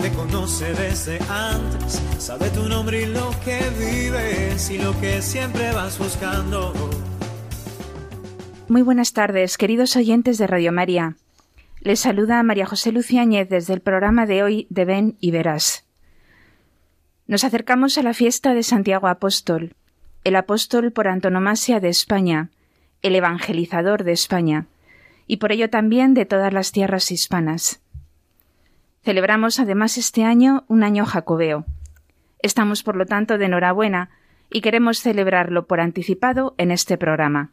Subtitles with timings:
[0.00, 5.72] Te conoce desde antes, sabe tu nombre y lo que vives y lo que siempre
[5.72, 6.72] vas buscando.
[8.68, 11.16] Muy buenas tardes, queridos oyentes de Radio María.
[11.80, 15.84] Les saluda María José Luciáñez desde el programa de hoy de Ven y Verás.
[17.26, 19.74] Nos acercamos a la fiesta de Santiago Apóstol,
[20.24, 22.50] el apóstol por antonomasia de España,
[23.02, 24.66] el evangelizador de España,
[25.26, 27.80] y por ello también de todas las tierras hispanas.
[29.06, 31.64] Celebramos además este año un año jacobeo.
[32.40, 34.10] Estamos, por lo tanto, de enhorabuena
[34.50, 37.52] y queremos celebrarlo por anticipado en este programa.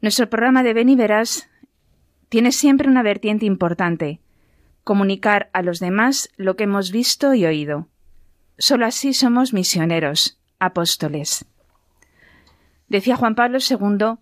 [0.00, 1.50] Nuestro programa de Verás
[2.28, 4.20] tiene siempre una vertiente importante,
[4.84, 7.88] comunicar a los demás lo que hemos visto y oído.
[8.58, 11.46] Solo así somos misioneros, apóstoles.
[12.88, 14.20] Decía Juan Pablo II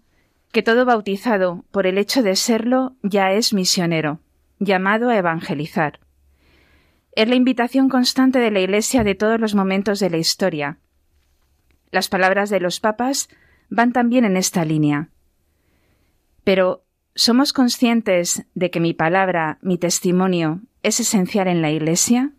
[0.51, 4.21] que todo bautizado, por el hecho de serlo, ya es misionero,
[4.59, 6.01] llamado a evangelizar.
[7.17, 10.79] Es la invitación constante de la Iglesia de todos los momentos de la historia.
[11.91, 13.29] Las palabras de los papas
[13.69, 15.09] van también en esta línea.
[16.45, 16.87] Pero
[17.19, 22.33] ¿Somos conscientes de que mi palabra, mi testimonio, es esencial en la Iglesia?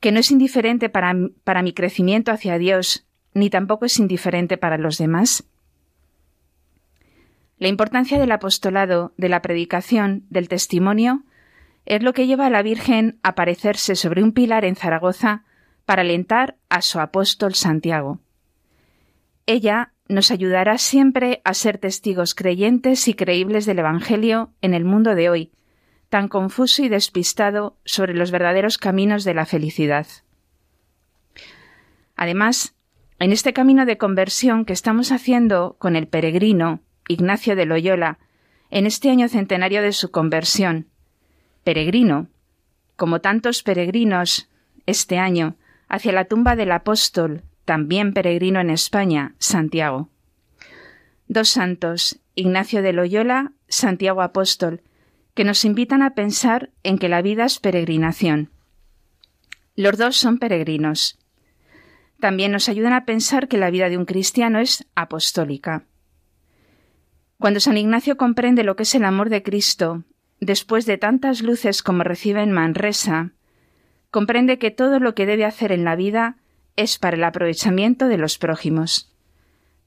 [0.00, 4.78] ¿Que no es indiferente para, para, mi crecimiento hacia Dios, ni tampoco es indiferente para
[4.78, 5.44] los demás?
[7.58, 11.24] La importancia del apostolado, de la predicación, del testimonio,
[11.86, 15.44] es lo que lleva a la Virgen a aparecerse sobre un pilar en Zaragoza
[15.84, 18.20] para alentar a su apóstol Santiago.
[19.46, 25.14] Ella nos ayudará siempre a ser testigos creyentes y creíbles del Evangelio en el mundo
[25.14, 25.52] de hoy,
[26.08, 30.06] tan confuso y despistado sobre los verdaderos caminos de la felicidad.
[32.16, 32.74] Además,
[33.18, 38.18] en este camino de conversión que estamos haciendo con el peregrino Ignacio de Loyola,
[38.70, 40.88] en este año centenario de su conversión,
[41.64, 42.28] peregrino,
[42.96, 44.48] como tantos peregrinos
[44.86, 45.56] este año,
[45.88, 50.10] hacia la tumba del apóstol también peregrino en España, Santiago.
[51.28, 54.82] Dos santos, Ignacio de Loyola, Santiago Apóstol,
[55.34, 58.50] que nos invitan a pensar en que la vida es peregrinación.
[59.74, 61.18] Los dos son peregrinos.
[62.20, 65.84] También nos ayudan a pensar que la vida de un cristiano es apostólica.
[67.38, 70.04] Cuando San Ignacio comprende lo que es el amor de Cristo,
[70.40, 73.32] después de tantas luces como recibe en Manresa,
[74.10, 76.36] comprende que todo lo que debe hacer en la vida
[76.76, 79.12] es para el aprovechamiento de los prójimos.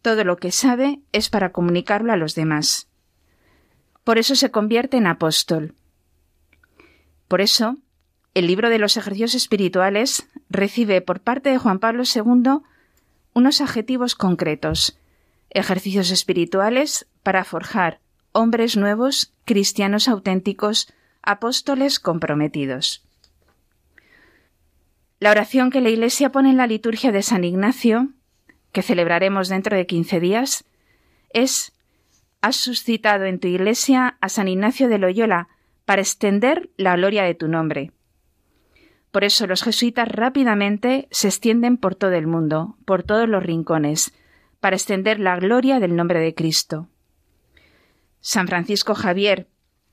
[0.01, 2.87] Todo lo que sabe es para comunicarlo a los demás.
[4.03, 5.75] Por eso se convierte en apóstol.
[7.27, 7.77] Por eso,
[8.33, 12.61] el libro de los ejercicios espirituales recibe por parte de Juan Pablo II
[13.33, 14.97] unos adjetivos concretos,
[15.49, 17.99] ejercicios espirituales para forjar
[18.37, 20.93] hombres nuevos, cristianos auténticos,
[21.23, 23.03] apóstoles comprometidos.
[25.19, 28.09] La oración que la Iglesia pone en la liturgia de San Ignacio,
[28.71, 30.65] que celebraremos dentro de quince días,
[31.31, 31.73] es
[32.39, 35.47] Has suscitado en tu Iglesia a San Ignacio de Loyola
[35.85, 37.91] para extender la gloria de tu nombre.
[39.09, 44.13] Por eso los jesuitas rápidamente se extienden por todo el mundo, por todos los rincones,
[44.59, 46.87] para extender la gloria del nombre de Cristo.
[48.19, 49.47] San Francisco Javier,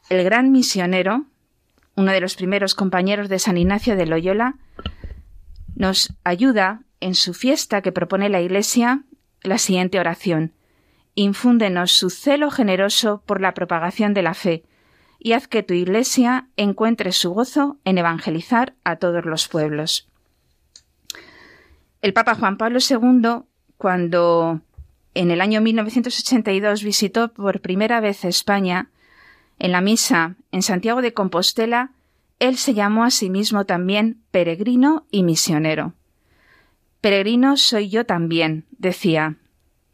[0.08, 1.26] el gran misionero,
[1.96, 4.56] uno de los primeros compañeros de San Ignacio de Loyola,
[5.74, 9.04] nos ayuda en su fiesta que propone la Iglesia
[9.42, 10.54] la siguiente oración.
[11.14, 14.64] Infúndenos su celo generoso por la propagación de la fe
[15.18, 20.08] y haz que tu Iglesia encuentre su gozo en evangelizar a todos los pueblos.
[22.02, 23.44] El Papa Juan Pablo II,
[23.78, 24.60] cuando
[25.14, 28.90] en el año 1982 visitó por primera vez España,
[29.58, 31.92] en la misa en Santiago de Compostela,
[32.40, 35.94] él se llamó a sí mismo también peregrino y misionero.
[37.00, 39.36] Peregrino soy yo también, decía,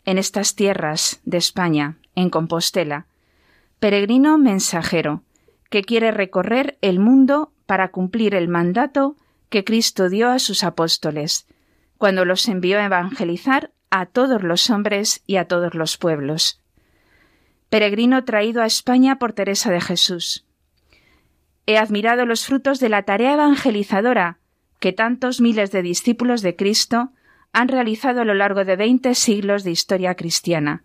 [0.05, 3.07] en estas tierras de España, en Compostela.
[3.79, 5.23] Peregrino mensajero,
[5.69, 9.17] que quiere recorrer el mundo para cumplir el mandato
[9.51, 11.47] que Cristo dio a sus apóstoles,
[11.99, 16.63] cuando los envió a evangelizar a todos los hombres y a todos los pueblos.
[17.69, 20.47] Peregrino traído a España por Teresa de Jesús,
[21.67, 24.39] He admirado los frutos de la tarea evangelizadora
[24.81, 27.13] que tantos miles de discípulos de Cristo
[27.53, 30.83] han realizado a lo largo de veinte siglos de historia cristiana.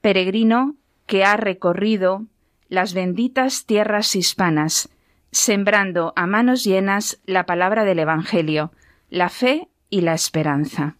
[0.00, 0.76] Peregrino
[1.06, 2.26] que ha recorrido
[2.68, 4.90] las benditas tierras hispanas,
[5.32, 8.70] sembrando a manos llenas la palabra del Evangelio,
[9.08, 10.98] la fe y la esperanza.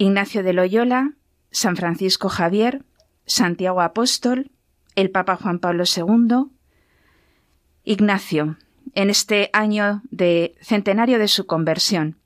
[0.00, 1.12] Ignacio de Loyola,
[1.50, 2.86] San Francisco Javier,
[3.26, 4.50] Santiago Apóstol,
[4.94, 6.46] el Papa Juan Pablo II.
[7.84, 8.56] Ignacio,
[8.94, 12.16] en este año de centenario de su conversión.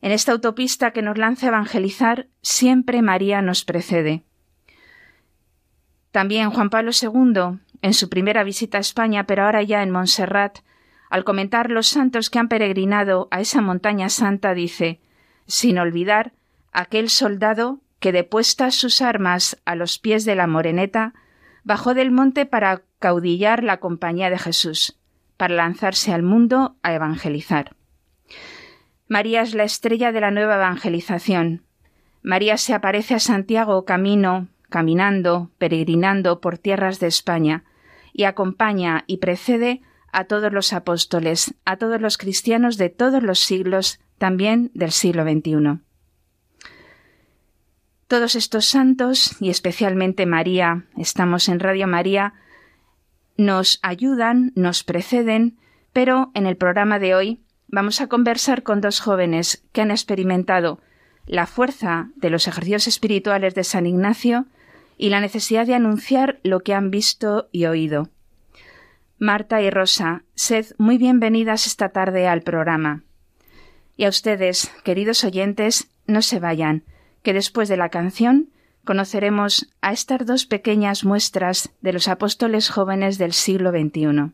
[0.00, 4.24] En esta autopista que nos lanza a evangelizar, siempre María nos precede.
[6.10, 10.58] También Juan Pablo II, en su primera visita a España, pero ahora ya en Montserrat,
[11.10, 15.00] al comentar los santos que han peregrinado a esa montaña santa, dice,
[15.48, 16.32] sin olvidar
[16.72, 21.14] aquel soldado que depuestas sus armas a los pies de la moreneta,
[21.64, 24.96] bajó del monte para caudillar la compañía de Jesús,
[25.36, 27.74] para lanzarse al mundo a evangelizar.
[29.08, 31.64] María es la estrella de la nueva evangelización.
[32.22, 37.64] María se aparece a Santiago camino, caminando, peregrinando por tierras de España,
[38.12, 39.80] y acompaña y precede
[40.12, 45.22] a todos los apóstoles, a todos los cristianos de todos los siglos, también del siglo
[45.22, 45.80] XXI.
[48.06, 52.34] Todos estos santos, y especialmente María, estamos en Radio María,
[53.36, 55.58] nos ayudan, nos preceden,
[55.92, 60.80] pero en el programa de hoy vamos a conversar con dos jóvenes que han experimentado
[61.26, 64.46] la fuerza de los ejercicios espirituales de San Ignacio
[64.96, 68.08] y la necesidad de anunciar lo que han visto y oído.
[69.18, 73.02] Marta y Rosa, sed muy bienvenidas esta tarde al programa.
[73.98, 76.84] Y a ustedes, queridos oyentes, no se vayan
[77.22, 78.48] que después de la canción
[78.84, 84.30] conoceremos a estas dos pequeñas muestras de los apóstoles jóvenes del siglo XXI.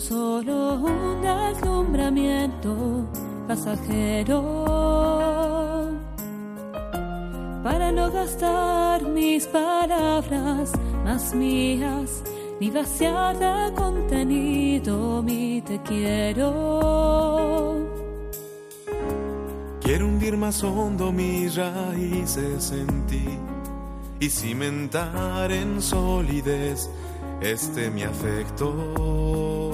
[0.00, 3.06] Solo un deslumbramiento
[3.46, 4.40] pasajero
[7.62, 10.72] para no gastar mis palabras
[11.04, 12.22] más mías
[12.60, 16.52] ni vaciar de contenido mi te quiero.
[19.80, 23.38] Quiero hundir más hondo mis raíces en ti
[24.20, 26.88] y cimentar en solidez
[27.40, 29.73] este mi afecto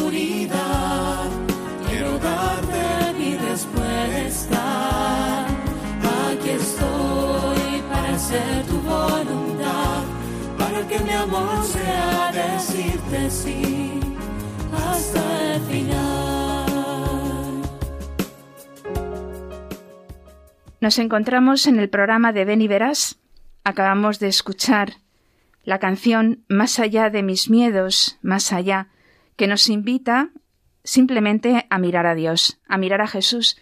[20.81, 23.19] Nos encontramos en el programa de Ven y Verás.
[23.63, 24.93] Acabamos de escuchar
[25.63, 28.87] la canción Más allá de mis miedos, más allá,
[29.35, 30.31] que nos invita
[30.83, 33.57] simplemente a mirar a Dios, a mirar a Jesús,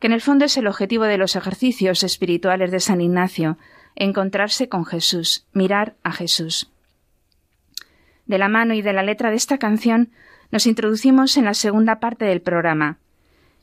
[0.00, 3.56] que en el fondo es el objetivo de los ejercicios espirituales de San Ignacio,
[3.94, 6.73] encontrarse con Jesús, mirar a Jesús.
[8.26, 10.10] De la mano y de la letra de esta canción
[10.50, 12.98] nos introducimos en la segunda parte del programa.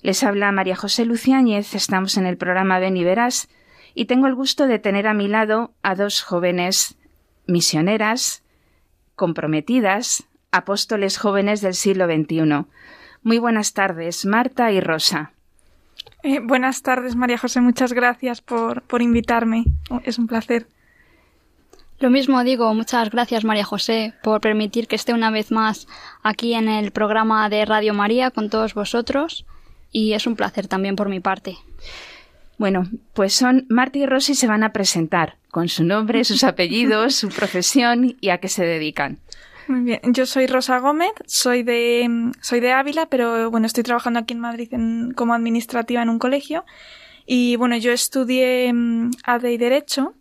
[0.02, 3.50] Les habla María José Luciáñez, estamos en el programa Ven y Verás,
[3.94, 6.96] y tengo el gusto de tener a mi lado a dos jóvenes
[7.46, 8.44] misioneras,
[9.16, 12.66] comprometidas, apóstoles jóvenes del siglo XXI.
[13.24, 15.34] Muy buenas tardes, Marta y Rosa.
[16.24, 17.62] Eh, buenas tardes, María José.
[17.62, 19.66] Muchas gracias por, por invitarme.
[20.04, 20.68] Es un placer.
[22.02, 25.88] Lo mismo digo, muchas gracias María José por permitir que esté una vez más
[26.24, 29.46] aquí en el programa de Radio María con todos vosotros
[29.92, 31.58] y es un placer también por mi parte.
[32.58, 37.14] Bueno, pues son Marta y Rosy se van a presentar con su nombre, sus apellidos,
[37.14, 39.20] su profesión y a qué se dedican.
[39.68, 44.20] Muy bien, yo soy Rosa Gómez, soy de, soy de Ávila, pero bueno, estoy trabajando
[44.20, 44.72] aquí en Madrid
[45.16, 46.66] como administrativa en un colegio.
[47.28, 50.16] Y bueno, yo estudié mm, ADE y Derecho.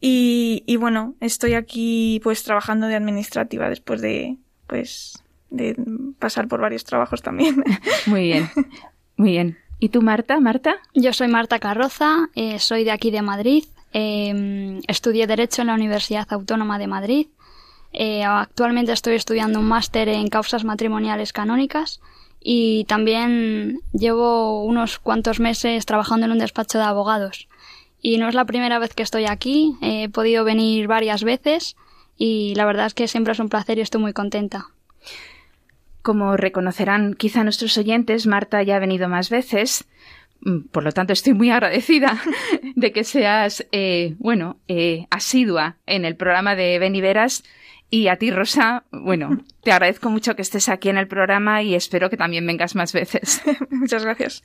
[0.00, 4.36] Y, y bueno, estoy aquí pues trabajando de administrativa después de
[4.66, 5.76] pues de
[6.18, 7.62] pasar por varios trabajos también.
[8.06, 8.50] Muy bien,
[9.16, 9.58] muy bien.
[9.78, 10.40] ¿Y tú, Marta?
[10.40, 10.76] Marta?
[10.94, 13.64] Yo soy Marta Carroza, eh, soy de aquí de Madrid.
[13.92, 17.26] Eh, estudié Derecho en la Universidad Autónoma de Madrid
[17.92, 22.00] Eh, actualmente estoy estudiando un máster en causas matrimoniales canónicas
[22.40, 27.48] y también llevo unos cuantos meses trabajando en un despacho de abogados.
[28.06, 31.74] Y no es la primera vez que estoy aquí, he podido venir varias veces
[32.16, 34.66] y la verdad es que siempre es un placer y estoy muy contenta.
[36.02, 39.88] Como reconocerán quizá nuestros oyentes, Marta ya ha venido más veces,
[40.42, 42.16] mm, por lo tanto estoy muy agradecida
[42.76, 47.42] de que seas, eh, bueno, eh, asidua en el programa de Beniveras
[47.90, 51.74] y a ti, Rosa, bueno, te agradezco mucho que estés aquí en el programa y
[51.74, 53.42] espero que también vengas más veces.
[53.70, 54.44] Muchas gracias.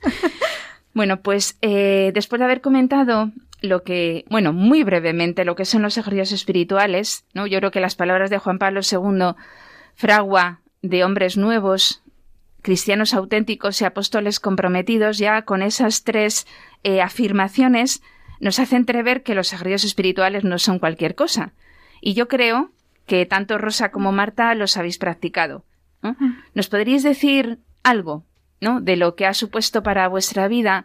[0.94, 3.30] Bueno, pues eh, después de haber comentado
[3.62, 7.46] lo que, bueno, muy brevemente lo que son los ejercicios espirituales, ¿no?
[7.46, 9.34] Yo creo que las palabras de Juan Pablo II
[9.94, 12.02] fragua de hombres nuevos,
[12.60, 16.46] cristianos auténticos y apóstoles comprometidos, ya con esas tres
[16.82, 18.02] eh, afirmaciones
[18.40, 21.52] nos hace entrever que los ejercicios espirituales no son cualquier cosa.
[22.00, 22.72] Y yo creo
[23.06, 25.64] que tanto Rosa como Marta los habéis practicado.
[26.52, 28.24] ¿Nos podríais decir algo
[28.60, 28.80] ¿no?
[28.80, 30.84] de lo que ha supuesto para vuestra vida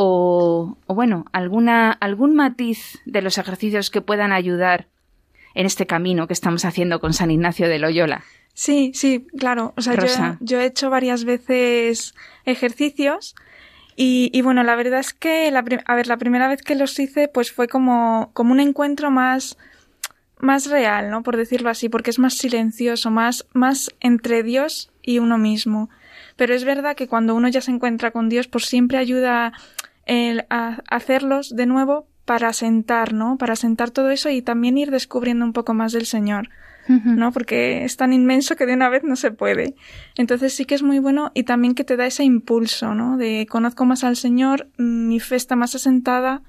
[0.00, 4.86] o, bueno, alguna, algún matiz de los ejercicios que puedan ayudar
[5.56, 8.22] en este camino que estamos haciendo con San Ignacio de Loyola?
[8.54, 9.74] Sí, sí, claro.
[9.76, 12.14] O sea, yo, yo, he hecho varias veces
[12.44, 13.34] ejercicios
[13.96, 16.96] y, y bueno, la verdad es que, la, a ver, la primera vez que los
[16.96, 19.58] hice, pues fue como, como un encuentro más
[20.38, 21.24] más real, ¿no?
[21.24, 25.90] Por decirlo así, porque es más silencioso, más, más entre Dios y uno mismo.
[26.36, 29.52] Pero es verdad que cuando uno ya se encuentra con Dios, pues siempre ayuda
[30.08, 33.38] el, a hacerlos de nuevo para sentar, ¿no?
[33.38, 36.48] Para sentar todo eso y también ir descubriendo un poco más del Señor.
[36.88, 37.32] ¿no?
[37.32, 39.74] Porque es tan inmenso que de una vez no se puede.
[40.16, 43.18] Entonces sí que es muy bueno y también que te da ese impulso, ¿no?
[43.18, 46.40] De conozco más al Señor, mi fe está más asentada,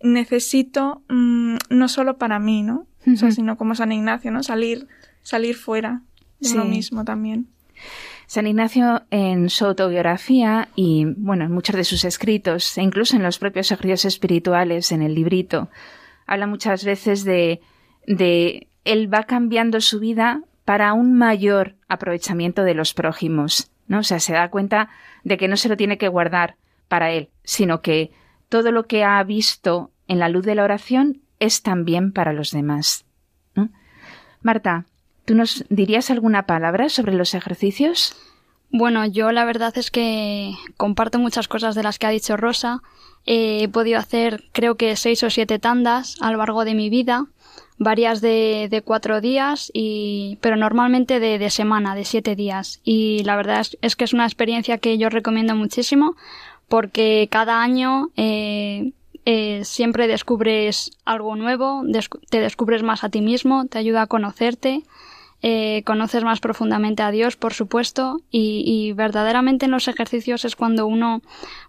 [0.00, 2.86] necesito mm, no solo para mí, ¿no?
[3.32, 4.44] sino como San Ignacio, ¿no?
[4.44, 4.86] Salir,
[5.24, 6.02] salir fuera
[6.38, 7.48] de uno mismo también.
[8.32, 13.22] San Ignacio en su autobiografía y, bueno, en muchos de sus escritos, e incluso en
[13.22, 15.68] los propios ejercicios espirituales, en el librito,
[16.26, 17.60] habla muchas veces de,
[18.06, 23.98] de él va cambiando su vida para un mayor aprovechamiento de los prójimos, ¿no?
[23.98, 24.88] O sea, se da cuenta
[25.24, 26.56] de que no se lo tiene que guardar
[26.88, 28.12] para él, sino que
[28.48, 32.50] todo lo que ha visto en la luz de la oración es también para los
[32.50, 33.04] demás.
[34.40, 34.86] Marta,
[35.24, 38.16] ¿tú nos dirías alguna palabra sobre los ejercicios?
[38.70, 42.80] Bueno, yo la verdad es que comparto muchas cosas de las que ha dicho Rosa.
[43.26, 47.26] he podido hacer creo que seis o siete tandas a lo largo de mi vida,
[47.78, 52.80] varias de, cuatro días, y, pero normalmente de, semana, de siete días.
[52.82, 56.16] Y la verdad es, que es una experiencia que yo recomiendo muchísimo
[56.68, 58.92] porque cada año eh,
[59.26, 61.82] eh, siempre descubres algo nuevo,
[62.30, 64.82] te descubres más a ti mismo, te ayuda a conocerte,
[65.42, 70.86] eh, conoces más profundamente a Dios, por supuesto, y, verdaderamente en los ejercicios es cuando
[70.86, 71.22] uno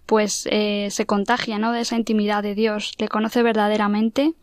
[0.06, 1.72] pues eh, se contagia ¿no?
[1.72, 4.34] de esa intimidad de Dios, le conoce verdaderamente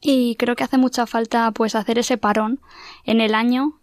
[0.00, 2.60] y creo que hace mucha falta pues hacer ese parón
[3.04, 3.74] en el año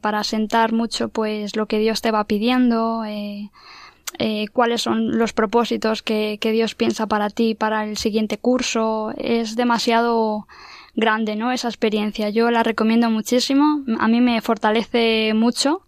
[0.00, 3.04] para sentar mucho pues lo que Dios te va pidiendo
[4.18, 9.12] eh, cuáles son los propósitos que, Dios piensa para ti para el siguiente curso.
[9.16, 10.46] Es demasiado
[10.96, 11.52] grande, ¿no?
[11.52, 12.30] Esa experiencia.
[12.30, 13.84] Yo la recomiendo muchísimo.
[14.00, 15.82] A mí me fortalece mucho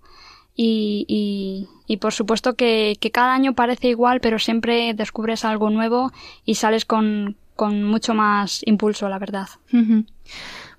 [0.54, 6.12] y, y, por supuesto que, cada año parece igual, pero siempre descubres algo nuevo
[6.44, 9.48] y sales con, con mucho más impulso, la verdad.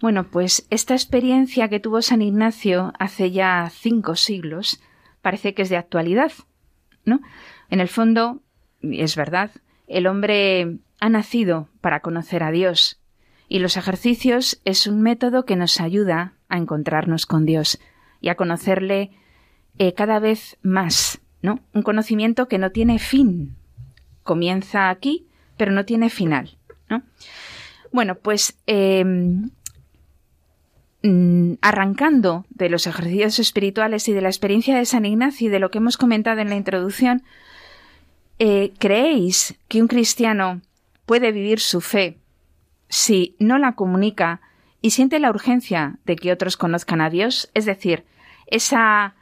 [0.01, 4.81] Bueno, pues esta experiencia que tuvo San Ignacio hace ya cinco siglos
[5.21, 6.31] parece que es de actualidad.
[7.05, 8.41] En el fondo,
[8.81, 9.51] es verdad,
[9.87, 12.98] el hombre ha nacido para conocer a Dios
[13.49, 17.79] y los ejercicios es un método que nos ayuda a encontrarnos con Dios
[18.21, 19.11] y a conocerle
[19.77, 21.59] eh, cada vez más, ¿no?
[21.73, 23.55] Un conocimiento que no tiene fin.
[24.23, 25.27] Comienza aquí,
[25.57, 26.57] pero no tiene final,
[26.89, 27.03] ¿no?
[27.91, 29.49] Bueno, pues em,
[31.01, 35.59] Mm, arrancando de los ejercicios espirituales y de la experiencia de San Ignacio y de
[35.59, 37.23] lo que hemos comentado en la introducción,
[38.37, 40.59] eh, ¿creéis que un cristiano
[41.05, 42.17] puede vivir su fe
[42.89, 44.41] si no la comunica
[44.81, 47.49] y siente la urgencia de que otros conozcan a Dios?
[47.53, 48.05] Es decir,
[48.47, 49.15] esa,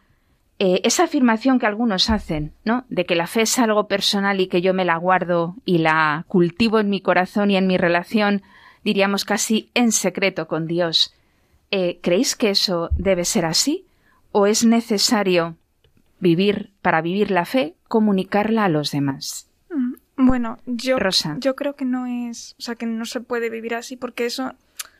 [0.60, 2.86] eh, esa afirmación que algunos hacen, ¿no?
[2.90, 6.26] De que la fe es algo personal y que yo me la guardo y la
[6.28, 8.42] cultivo en mi corazón y en mi relación,
[8.84, 11.14] diríamos casi en secreto con Dios.
[11.70, 13.86] Eh, ¿Creéis que eso debe ser así?
[14.32, 15.58] ¿O es necesario
[16.20, 19.47] vivir, para vivir la fe, comunicarla a los demás?
[20.18, 20.98] Bueno, yo,
[21.38, 24.48] yo creo que no es, o sea, que no se puede vivir así porque eso,
[24.48, 24.56] o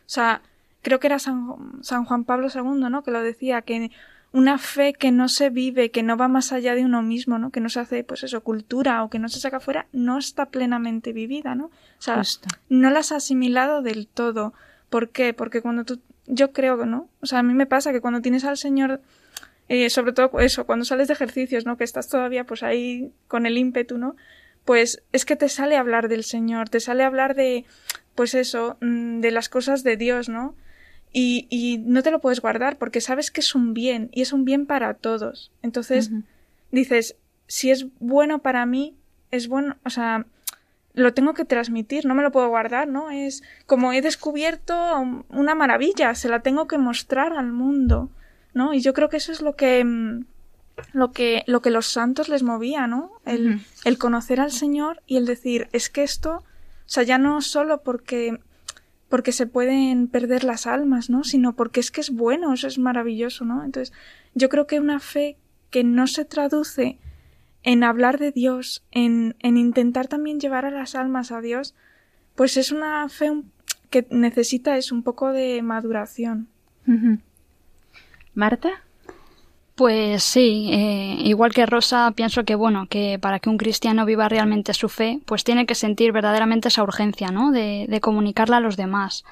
[0.06, 0.42] sea,
[0.84, 3.04] creo que era San, San Juan Pablo II, ¿no?
[3.04, 3.92] Que lo decía, que
[4.32, 7.50] una fe que no se vive, que no va más allá de uno mismo, ¿no?
[7.50, 10.48] Que no se hace, pues eso, cultura o que no se saca fuera, no está
[10.48, 11.66] plenamente vivida, ¿no?
[11.66, 12.22] O sea,
[12.70, 14.54] no la has asimilado del todo.
[14.90, 15.34] ¿Por qué?
[15.34, 17.10] Porque cuando tú, yo creo, ¿no?
[17.22, 19.02] O sea, a mí me pasa que cuando tienes al Señor,
[19.70, 21.78] eh, sobre todo eso, cuando sales de ejercicios, ¿no?
[21.78, 24.16] Que estás todavía pues ahí con el ímpetu, ¿no?
[24.68, 27.64] Pues es que te sale hablar del Señor, te sale hablar de,
[28.16, 30.56] pues eso, mm, de las cosas de Dios, ¿no?
[31.14, 34.34] Y, y, no te lo puedes guardar porque sabes que es un bien y es
[34.34, 35.54] un bien para todos.
[35.62, 36.12] Entonces
[36.70, 37.16] dices,
[37.48, 38.98] si es bueno para mí,
[39.32, 40.26] es bueno, o sea,
[40.94, 43.10] lo tengo que transmitir, no me lo puedo guardar, ¿no?
[43.10, 44.76] Es como he descubierto
[45.30, 48.10] una maravilla, se la tengo que mostrar al mundo,
[48.54, 48.74] ¿no?
[48.74, 50.26] Y yo creo que eso es lo que mm,
[50.94, 53.12] lo que lo que los santos les movía, ¿no?
[53.26, 56.44] El, el conocer al Señor y el decir, es que esto, o
[56.86, 58.40] sea, ya no solo porque
[59.10, 61.24] porque se pueden perder las almas, ¿no?
[61.24, 63.64] Sino porque es que es bueno, eso es maravilloso, ¿no?
[63.64, 63.94] Entonces,
[64.34, 65.38] yo creo que una fe
[65.70, 67.00] que no se traduce
[67.64, 71.74] en hablar de Dios, en, en intentar también llevar a las almas a Dios,
[72.36, 73.44] pues es una fe
[73.90, 76.50] que necesita es un poco de maduración.
[78.34, 78.87] Marta.
[79.78, 84.28] Pues sí, eh, igual que Rosa, pienso que bueno, que para que un cristiano viva
[84.28, 87.52] realmente su fe, pues tiene que sentir verdaderamente esa urgencia, ¿no?
[87.52, 89.24] De, de comunicarla a los demás,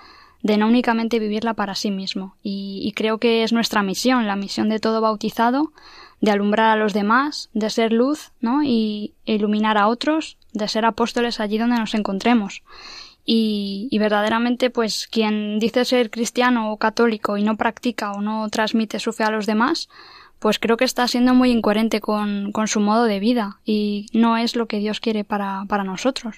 [0.43, 2.35] de no únicamente vivirla para sí mismo.
[2.43, 5.71] Y, y, creo que es nuestra misión, la misión de todo bautizado,
[6.21, 8.61] de alumbrar a los demás, de ser luz, ¿no?
[8.61, 12.61] Y iluminar a otros, de ser apóstoles allí donde nos encontremos.
[13.25, 18.47] Y, y, verdaderamente, pues quien dice ser cristiano o católico y no practica o no
[18.49, 19.89] transmite su fe a los demás,
[20.39, 24.55] pues creo que está siendo muy incoherente con, su modo de vida y no es
[24.55, 26.37] lo que Dios quiere para, para nosotros.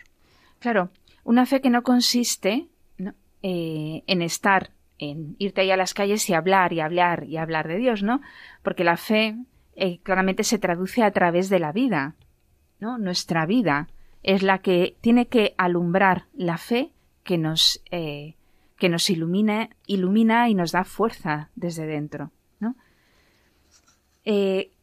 [0.60, 0.90] Claro,
[1.24, 2.68] una fe que no consiste
[3.44, 7.68] eh, en estar, en irte ahí a las calles y hablar y hablar y hablar
[7.68, 8.22] de Dios, ¿no?
[8.64, 9.36] Porque la fe
[9.76, 12.16] eh, claramente se traduce a través de la vida,
[12.80, 12.98] ¿no?
[12.98, 13.90] Nuestra vida
[14.24, 16.92] es la que tiene que alumbrar la fe
[17.24, 18.36] que nos, eh,
[18.78, 22.32] que nos ilumina, ilumina y nos da fuerza desde dentro.
[24.30, 24.74] Eh,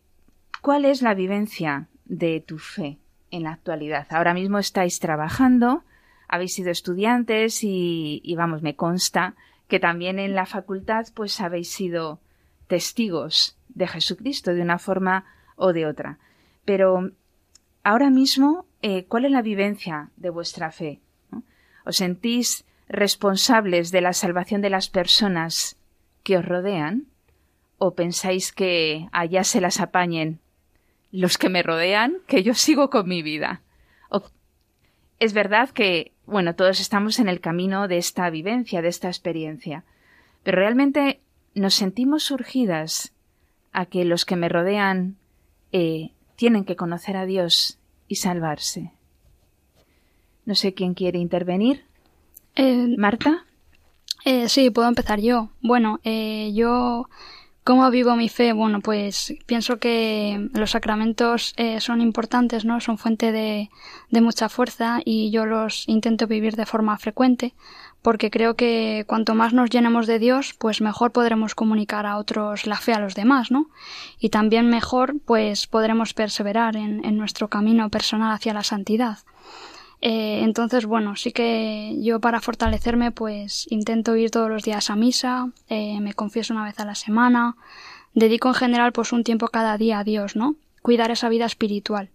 [0.63, 2.97] ¿Cuál es la vivencia de tu fe
[3.31, 4.07] en la actualidad?
[4.09, 5.85] Ahora mismo estáis trabajando,
[6.29, 9.35] habéis sido estudiantes y, vamos, me consta
[9.69, 12.21] que también en la facultad pues habéis sido
[12.69, 15.27] testigos de Jesucristo de una forma
[15.57, 16.19] o de otra.
[16.65, 17.11] Pero
[17.83, 21.03] ahora mismo, eh, ¿cuál es la vivencia de vuestra fe?
[21.85, 25.77] ¿Os sentís responsables de la salvación de las personas
[26.23, 27.09] que os rodean?
[27.79, 30.41] O pensáis que allá se las apañen
[31.13, 33.61] los que me rodean, que yo sigo con mi vida?
[35.21, 39.85] es verdad que, bueno, todos estamos en el camino de esta vivencia, de esta experiencia,
[40.43, 41.21] pero realmente
[41.55, 43.15] nos sentimos surgidas
[43.73, 45.17] a que los que me rodean
[45.73, 48.93] eh, tienen que conocer a Dios y salvarse.
[50.45, 51.85] No sé quién quiere intervenir.
[52.55, 53.47] Eh, Marta.
[54.25, 55.51] Eh, sí, puedo empezar yo.
[55.61, 57.09] Bueno, yo
[57.65, 58.53] ¿Cómo vivo mi fe?
[58.53, 62.79] Bueno, pues pienso que los sacramentos eh, son importantes, ¿no?
[62.79, 63.71] Son fuente de,
[64.21, 67.55] mucha fuerza y yo los intento vivir de forma frecuente
[68.03, 72.67] porque creo que cuanto más nos llenemos de Dios, pues mejor podremos comunicar a otros
[72.67, 73.71] la fe a los demás, ¿no?
[74.19, 79.21] Y también mejor, pues podremos perseverar en, en nuestro camino personal hacia la santidad.
[80.07, 84.97] Eh, entonces, bueno, sí que yo para fortalecerme, pues intento ir todos los días a
[84.97, 87.57] misa, eh, me confieso una vez a la semana,
[88.13, 90.57] dedico en general pues un tiempo cada día a Dios, ¿no?
[90.83, 92.11] Cuidar esa vida espiritual.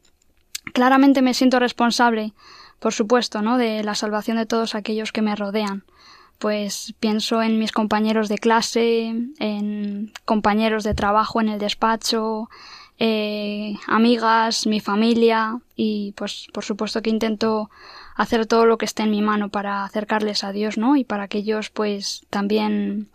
[0.71, 2.33] Claramente me siento responsable,
[2.77, 3.57] por supuesto, ¿no?
[3.57, 5.83] De la salvación de todos aquellos que me rodean.
[6.37, 12.49] Pues pienso en mis compañeros de clase, en compañeros de trabajo en el despacho,
[12.99, 17.69] eh, amigas, mi familia y pues por supuesto que intento
[18.15, 20.97] hacer todo lo que esté en mi mano para acercarles a Dios, ¿no?
[20.97, 23.09] Y para que ellos pues también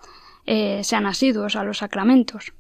[0.47, 2.55] eh, sean asiduos a los sacramentos.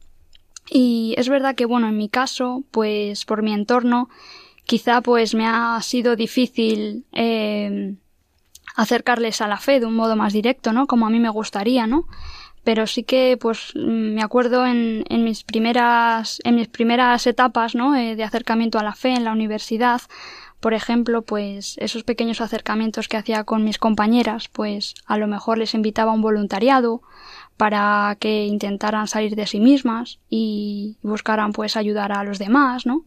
[0.71, 4.11] Y es verdad que bueno, en mi caso, pues por mi entorno,
[4.67, 7.95] quizá pues me ha sido difícil eh,
[8.77, 10.87] acercarles a la fe de un modo más directo, ¿no?
[10.87, 12.07] Como a mí me gustaría, ¿no?
[12.65, 17.95] Pero sí que pues me acuerdo en, en mis primeras en mis primeras etapas ¿no?
[17.95, 20.01] Eh, de acercamiento a la fe en la universidad
[20.61, 25.59] por ejemplo pues esos pequeños acercamientos que hacía con mis compañeras pues a lo mejor
[25.59, 27.03] les invitaba a un voluntariado
[27.57, 33.05] para que intentaran salir de sí mismas y buscaran pues ayudar a los demás no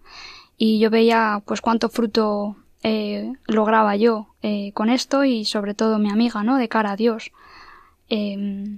[0.57, 5.99] y yo veía pues cuánto fruto eh, lograba yo eh, con esto y sobre todo
[5.99, 7.31] mi amiga no de cara a Dios.
[8.09, 8.77] Eh,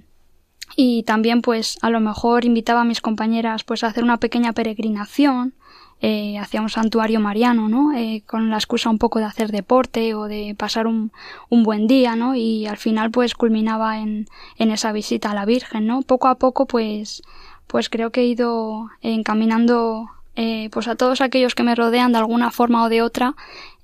[0.76, 4.52] y también pues a lo mejor invitaba a mis compañeras pues a hacer una pequeña
[4.52, 5.54] peregrinación
[6.02, 7.92] eh, hacia un santuario mariano, ¿no?
[7.92, 11.12] Eh, con la excusa un poco de hacer deporte o de pasar un,
[11.50, 12.34] un buen día, ¿no?
[12.34, 16.00] Y al final pues culminaba en, en esa visita a la Virgen, ¿no?
[16.02, 17.22] Poco a poco pues
[17.66, 22.18] pues creo que he ido encaminando eh, pues a todos aquellos que me rodean de
[22.18, 23.34] alguna forma o de otra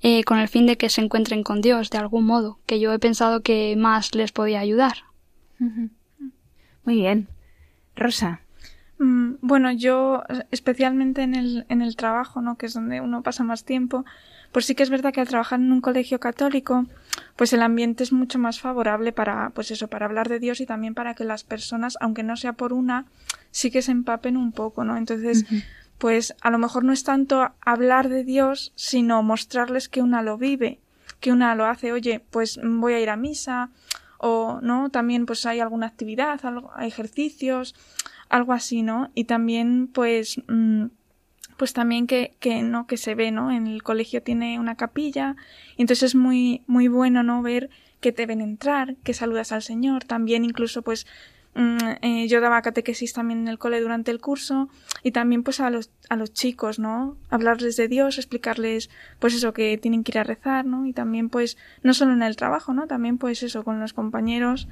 [0.01, 2.91] eh, con el fin de que se encuentren con Dios de algún modo que yo
[2.93, 5.03] he pensado que más les podía ayudar
[6.87, 7.27] muy bien
[7.95, 8.41] Rosa
[8.99, 12.57] Mm, bueno, yo especialmente en el, en el trabajo, ¿no?
[12.57, 14.05] que es donde uno pasa más tiempo,
[14.51, 16.85] pues sí que es verdad que al trabajar en un colegio católico,
[17.35, 20.65] pues el ambiente es mucho más favorable para, pues eso, para hablar de Dios y
[20.65, 23.05] también para que las personas, aunque no sea por una,
[23.51, 24.97] sí que se empapen un poco, ¿no?
[24.97, 25.45] Entonces,
[25.97, 30.37] pues a lo mejor no es tanto hablar de Dios, sino mostrarles que una lo
[30.37, 30.79] vive,
[31.19, 33.69] que una lo hace, oye, pues voy a ir a misa,
[34.17, 37.75] o no, también pues hay alguna actividad, algo, ejercicios,
[38.29, 39.11] algo así, ¿no?
[39.15, 40.85] Y también, pues, mm,
[41.57, 43.51] pues también que, que, no, que se ve, ¿no?
[43.51, 45.35] En el colegio tiene una capilla,
[45.75, 47.41] y entonces es muy, muy bueno, ¿no?
[47.41, 51.07] Ver que te ven entrar, que saludas al Señor, también incluso, pues,
[52.01, 54.69] eh, yo daba catequesis también en el cole durante el curso,
[55.01, 57.17] y también, pues, a los, a los chicos, ¿no?
[57.29, 58.89] Hablarles de Dios, explicarles,
[59.19, 60.85] pues, eso, que tienen que ir a rezar, ¿no?
[60.85, 62.85] Y también, pues, no solo en el trabajo, ¿no?
[62.87, 64.67] También, pues, eso, con los compañeros,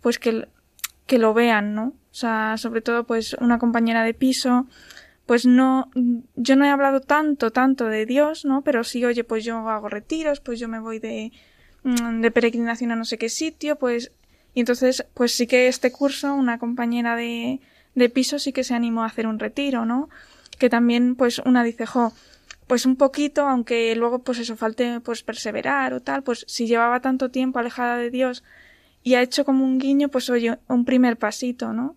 [0.00, 0.48] pues, que,
[1.06, 1.84] que lo vean, ¿no?
[1.86, 4.66] O sea, sobre todo, pues, una compañera de piso,
[5.26, 5.90] pues no,
[6.36, 8.62] yo no he hablado tanto, tanto de Dios, ¿no?
[8.62, 11.32] Pero sí, oye, pues yo hago retiros, pues yo me voy de,
[11.82, 14.12] mm, de peregrinación a no sé qué sitio, pues,
[14.54, 17.60] y entonces, pues sí que este curso, una compañera de,
[17.94, 20.08] de piso sí que se animó a hacer un retiro, ¿no?
[20.58, 22.12] Que también, pues, una dice, jo,
[22.66, 27.00] pues un poquito, aunque luego, pues eso, falte, pues perseverar o tal, pues si llevaba
[27.00, 28.42] tanto tiempo alejada de Dios
[29.02, 31.96] y ha hecho como un guiño, pues oye, un primer pasito, ¿no?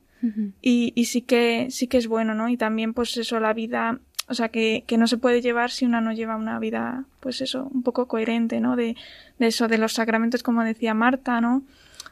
[0.63, 2.49] y, y sí que, sí que es bueno, ¿no?
[2.49, 5.85] Y también, pues eso, la vida, o sea, que, que no se puede llevar si
[5.85, 8.75] una no lleva una vida, pues eso, un poco coherente, ¿no?
[8.75, 8.95] De,
[9.37, 11.61] de eso, de los sacramentos, como decía Marta, ¿no?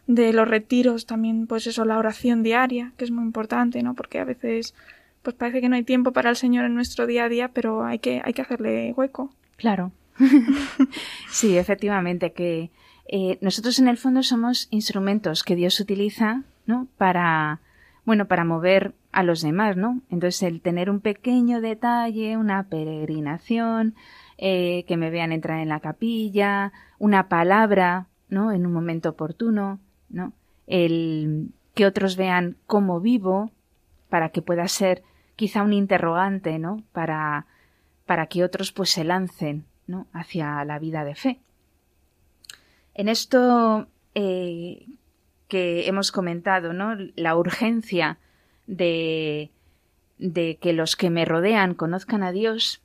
[0.08, 3.96] De los retiros, también, pues eso, la oración diaria, que es muy importante, ¿no?
[3.96, 4.76] Porque a veces,
[5.24, 7.84] pues parece que no hay tiempo para el Señor en nuestro día a día, pero
[7.84, 9.34] hay que, hay que hacerle hueco.
[9.58, 9.92] Claro.
[11.30, 12.70] sí, efectivamente, que
[13.08, 16.88] eh, nosotros en el fondo somos instrumentos que Dios utiliza, ¿no?
[16.98, 17.62] Para,
[18.06, 20.02] bueno, para mover a los demás, ¿no?
[20.10, 23.96] Entonces el tener un pequeño detalle, una peregrinación,
[24.38, 28.52] eh, que me vean entrar en la capilla, una palabra, ¿no?
[28.52, 30.34] En un momento oportuno, ¿no?
[30.68, 33.52] El que otros vean cómo vivo,
[34.10, 35.04] para que pueda ser
[35.36, 36.84] quizá un interrogante, ¿no?
[36.92, 37.48] Para,
[38.06, 40.08] para que otros pues se lancen, ¿no?
[40.14, 41.40] Hacia la vida de fe.
[42.94, 44.86] En esto eh,
[45.48, 46.96] que hemos comentado, ¿no?
[47.16, 48.18] La urgencia
[48.68, 49.52] de,
[50.18, 52.82] de que los que me rodean conozcan a Dios.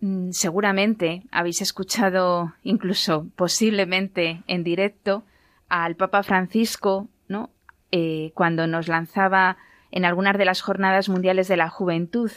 [0.00, 5.24] Mm, seguramente habéis escuchado, incluso posiblemente en directo,
[5.68, 7.50] al Papa Francisco, ¿no?
[7.90, 9.56] Eh, cuando nos lanzaba
[9.90, 12.30] en algunas de las jornadas mundiales de la juventud,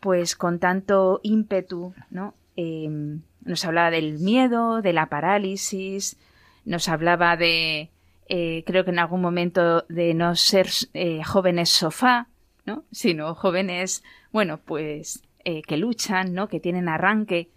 [0.00, 2.34] pues con tanto ímpetu, ¿no?
[2.56, 6.18] Em, nos hablaba del miedo, de la parálisis,
[6.64, 7.90] nos hablaba de,
[8.28, 12.28] eh, creo que en algún momento de no ser eh, jóvenes sofá,
[12.64, 12.84] ¿no?
[12.90, 14.02] Sino jóvenes,
[14.32, 15.22] bueno, pues
[15.66, 16.48] que luchan, ¿no?
[16.48, 17.48] Que tienen arranque.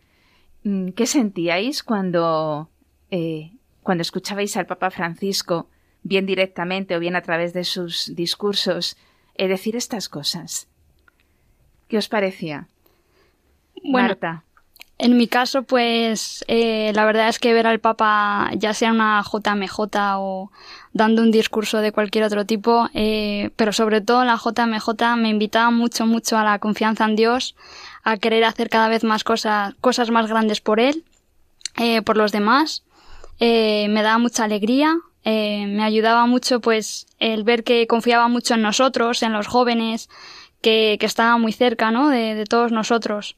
[0.63, 2.69] Mm, ¿Qué sentíais cuando,
[3.83, 5.67] cuando escuchabais al Papa Francisco,
[6.03, 8.97] bien directamente o bien a través de sus discursos,
[9.47, 10.67] decir estas cosas?
[11.87, 12.67] ¿Qué os parecía?
[13.83, 14.43] Marta.
[14.97, 19.23] En mi caso, pues eh, la verdad es que ver al Papa, ya sea una
[19.23, 19.79] JMJ
[20.19, 20.51] o
[20.93, 25.71] dando un discurso de cualquier otro tipo, eh, pero sobre todo la JMJ me invitaba
[25.71, 27.55] mucho, mucho a la confianza en Dios,
[28.03, 31.03] a querer hacer cada vez más cosas, cosas más grandes por Él,
[31.77, 32.83] eh, por los demás.
[33.41, 39.23] Me daba mucha alegría, me ayudaba mucho pues el ver que confiaba mucho en nosotros,
[39.23, 40.09] en los jóvenes,
[40.61, 42.09] que, que estaba muy cerca, ¿no?
[42.09, 43.35] De, de todos nosotros.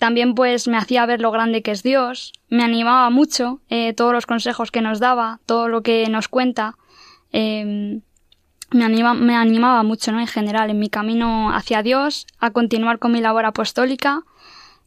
[0.00, 4.14] También pues me hacía ver lo grande que es Dios, me animaba mucho eh, todos
[4.14, 6.76] los consejos que nos daba, todo lo que nos cuenta.
[7.32, 8.00] Eh,
[8.70, 10.20] me, anima, me animaba mucho, ¿no?
[10.20, 14.22] En general, en mi camino hacia Dios, a continuar con mi labor apostólica.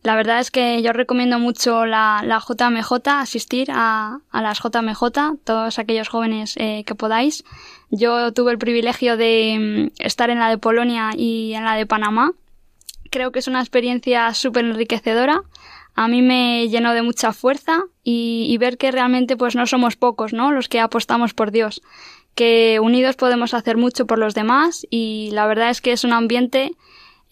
[0.03, 5.01] La verdad es que yo recomiendo mucho la, la JMJ, asistir a, a, las JMJ,
[5.43, 7.43] todos aquellos jóvenes eh, que podáis.
[7.89, 11.85] Yo tuve el privilegio de mm, estar en la de Polonia y en la de
[11.85, 12.33] Panamá
[13.13, 15.43] creo que es una experiencia súper enriquecedora.
[15.93, 20.33] A mí me llenó de mucha fuerza y, ver que realmente pues no somos pocos,
[20.33, 20.51] ¿no?
[20.51, 21.81] Los que apostamos por Dios.
[22.33, 26.13] que unidos podemos hacer mucho por los demás y la verdad es que es un
[26.13, 26.71] ambiente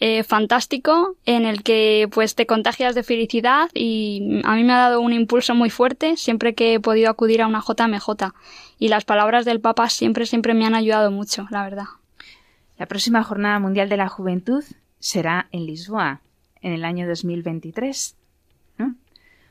[0.03, 4.77] eh, fantástico en el que pues te contagias de felicidad y a mí me ha
[4.77, 8.33] dado un impulso muy fuerte siempre que he podido acudir a una JMJ
[8.79, 11.85] y las palabras del Papa siempre siempre me han ayudado mucho, la verdad.
[12.79, 14.63] La próxima Jornada Mundial de la Juventud
[14.97, 16.21] será en Lisboa
[16.63, 18.15] en el año 2023.
[18.79, 18.95] ¿no?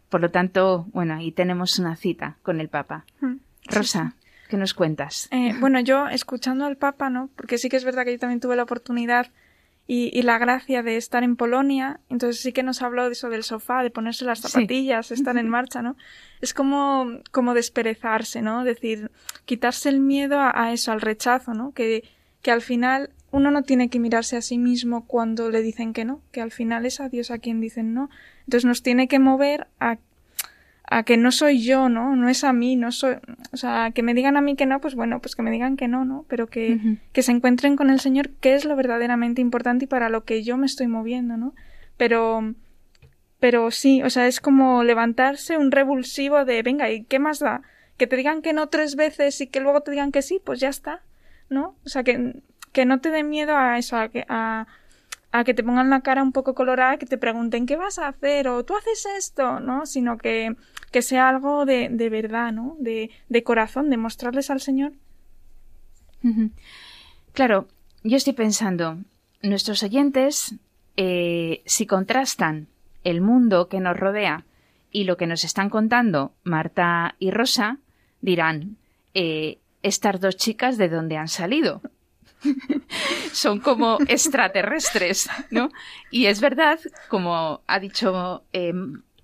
[0.09, 3.05] Por lo tanto, bueno, ahí tenemos una cita con el Papa.
[3.21, 3.37] Mm,
[3.67, 4.17] Rosa,
[4.49, 5.29] ¿qué nos cuentas?
[5.31, 7.31] Eh, bueno, yo escuchando al Papa, ¿no?
[7.37, 9.31] Porque sí que es verdad que yo también tuve la oportunidad
[9.93, 13.29] y, y, la gracia de estar en Polonia, entonces sí que nos habló de eso
[13.29, 15.15] del sofá, de ponerse las zapatillas, sí.
[15.21, 15.97] estar en marcha, ¿no?
[16.41, 18.63] Es como, como desperezarse, ¿no?
[18.63, 19.11] Decir,
[19.47, 21.73] quitarse el miedo a, a eso, al rechazo, ¿no?
[21.73, 22.05] Que,
[22.41, 26.05] que al final uno no tiene que mirarse a sí mismo cuando le dicen que
[26.05, 28.11] no, que al final es a Dios a quien dicen no.
[28.45, 29.99] Entonces nos tiene que mover a,
[30.93, 32.17] a que no soy yo, ¿no?
[32.17, 33.15] No es a mí, no soy,
[33.53, 35.77] o sea, que me digan a mí que no, pues bueno, pues que me digan
[35.77, 36.25] que no, ¿no?
[36.29, 36.99] Pero que, uh -huh.
[37.13, 40.43] que se encuentren con el Señor, que es lo verdaderamente importante y para lo que
[40.43, 41.55] yo me estoy moviendo, ¿no?
[41.97, 42.55] Pero,
[43.39, 47.63] pero sí, o sea, es como levantarse un revulsivo de, venga, ¿y qué más da?
[47.97, 50.59] Que te digan que no tres veces y que luego te digan que sí, pues
[50.59, 51.03] ya está,
[51.49, 51.77] ¿no?
[51.85, 54.67] O sea, que, que no te dé miedo a eso, a que, a,
[55.31, 58.09] a que te pongan la cara un poco colorada, que te pregunten qué vas a
[58.09, 59.87] hacer o tú haces esto, ¿no?
[59.87, 60.57] Sino que,
[60.91, 62.77] que sea algo de, de verdad, ¿no?
[62.79, 64.93] De, de, corazón, de mostrarles al Señor.
[67.33, 67.69] Claro,
[68.03, 68.99] yo estoy pensando,
[69.43, 70.55] nuestros oyentes,
[70.97, 72.69] eh, si contrastan
[73.05, 74.45] el mundo que nos rodea
[74.91, 77.79] y lo que nos están contando Marta y Rosa,
[78.21, 78.77] dirán,
[79.15, 81.81] eh, estas dos chicas de dónde han salido.
[83.33, 85.71] son como extraterrestres, ¿no?
[86.11, 88.73] Y es verdad, como ha dicho, eh,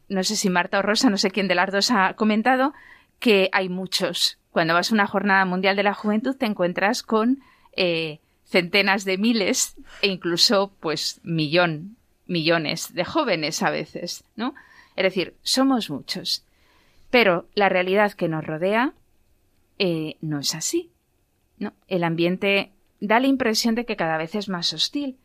[0.09, 2.73] no sé si Marta o Rosa, no sé quién de las dos ha comentado,
[3.19, 4.38] que hay muchos.
[4.51, 7.40] Cuando vas a una jornada mundial de la juventud te encuentras con
[7.77, 14.55] eh, centenas de miles e incluso, pues, millón, millones de jóvenes a veces, ¿no?
[14.97, 16.45] Es decir, somos muchos.
[17.11, 18.95] Pero la realidad que nos rodea
[19.79, 20.90] eh, no es así.
[21.59, 21.73] ¿no?
[21.87, 25.16] El ambiente da la impresión de que cada vez es más hostil.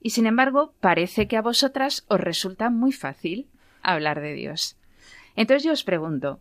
[0.00, 3.48] Y sin embargo, parece que a vosotras os resulta muy fácil
[3.92, 4.76] hablar de Dios.
[5.36, 6.40] Entonces yo os pregunto,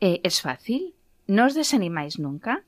[0.00, 0.94] ¿eh, ¿es fácil?
[1.26, 2.64] ¿No os desanimáis nunca?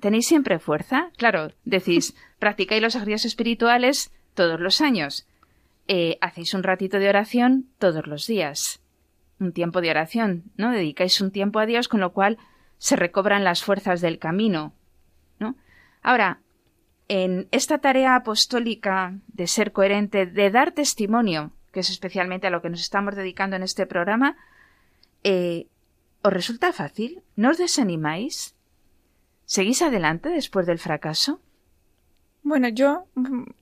[0.00, 1.10] ¿Tenéis siempre fuerza?
[1.16, 5.26] Claro, decís, practicáis los ejercicios espirituales todos los años.
[5.86, 8.80] Eh, hacéis un ratito de oración todos los días.
[9.40, 10.72] Un tiempo de oración, ¿no?
[10.72, 12.38] Dedicáis un tiempo a Dios, con lo cual
[12.78, 14.74] se recobran las fuerzas del camino,
[16.02, 16.40] Ahora,
[17.08, 22.60] en esta tarea apostólica de ser coherente, de dar testimonio, que es especialmente a lo
[22.60, 24.36] que nos estamos dedicando en este programa,
[25.22, 25.68] eh,
[26.22, 27.22] ¿os resulta fácil?
[27.36, 28.56] ¿No os desanimáis?
[29.44, 31.40] ¿Seguís adelante después del fracaso?
[32.42, 33.06] Bueno, yo,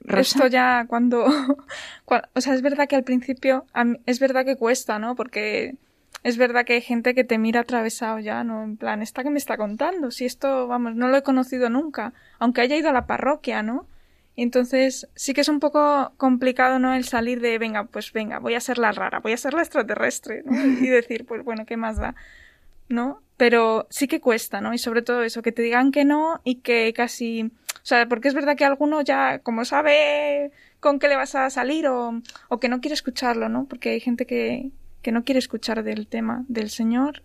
[0.00, 0.20] ¿Rosa?
[0.38, 1.26] esto ya cuando,
[2.06, 3.66] cuando, o sea, es verdad que al principio,
[4.06, 5.14] es verdad que cuesta, ¿no?
[5.14, 5.74] Porque
[6.22, 8.64] es verdad que hay gente que te mira atravesado ya, ¿no?
[8.64, 10.10] En plan, ¿esta que me está contando?
[10.10, 13.86] Si esto, vamos, no lo he conocido nunca, aunque haya ido a la parroquia, ¿no?
[14.36, 16.94] Entonces sí que es un poco complicado, ¿no?
[16.94, 19.62] El salir de, venga, pues venga, voy a ser la rara, voy a ser la
[19.62, 20.52] extraterrestre, ¿no?
[20.80, 22.14] Y decir, pues bueno, ¿qué más da?
[22.88, 23.22] ¿No?
[23.38, 24.74] Pero sí que cuesta, ¿no?
[24.74, 28.28] Y sobre todo eso, que te digan que no y que casi, o sea, porque
[28.28, 32.60] es verdad que alguno ya, como sabe con qué le vas a salir o, o
[32.60, 33.64] que no quiere escucharlo, ¿no?
[33.66, 34.70] Porque hay gente que,
[35.02, 37.22] que no quiere escuchar del tema del Señor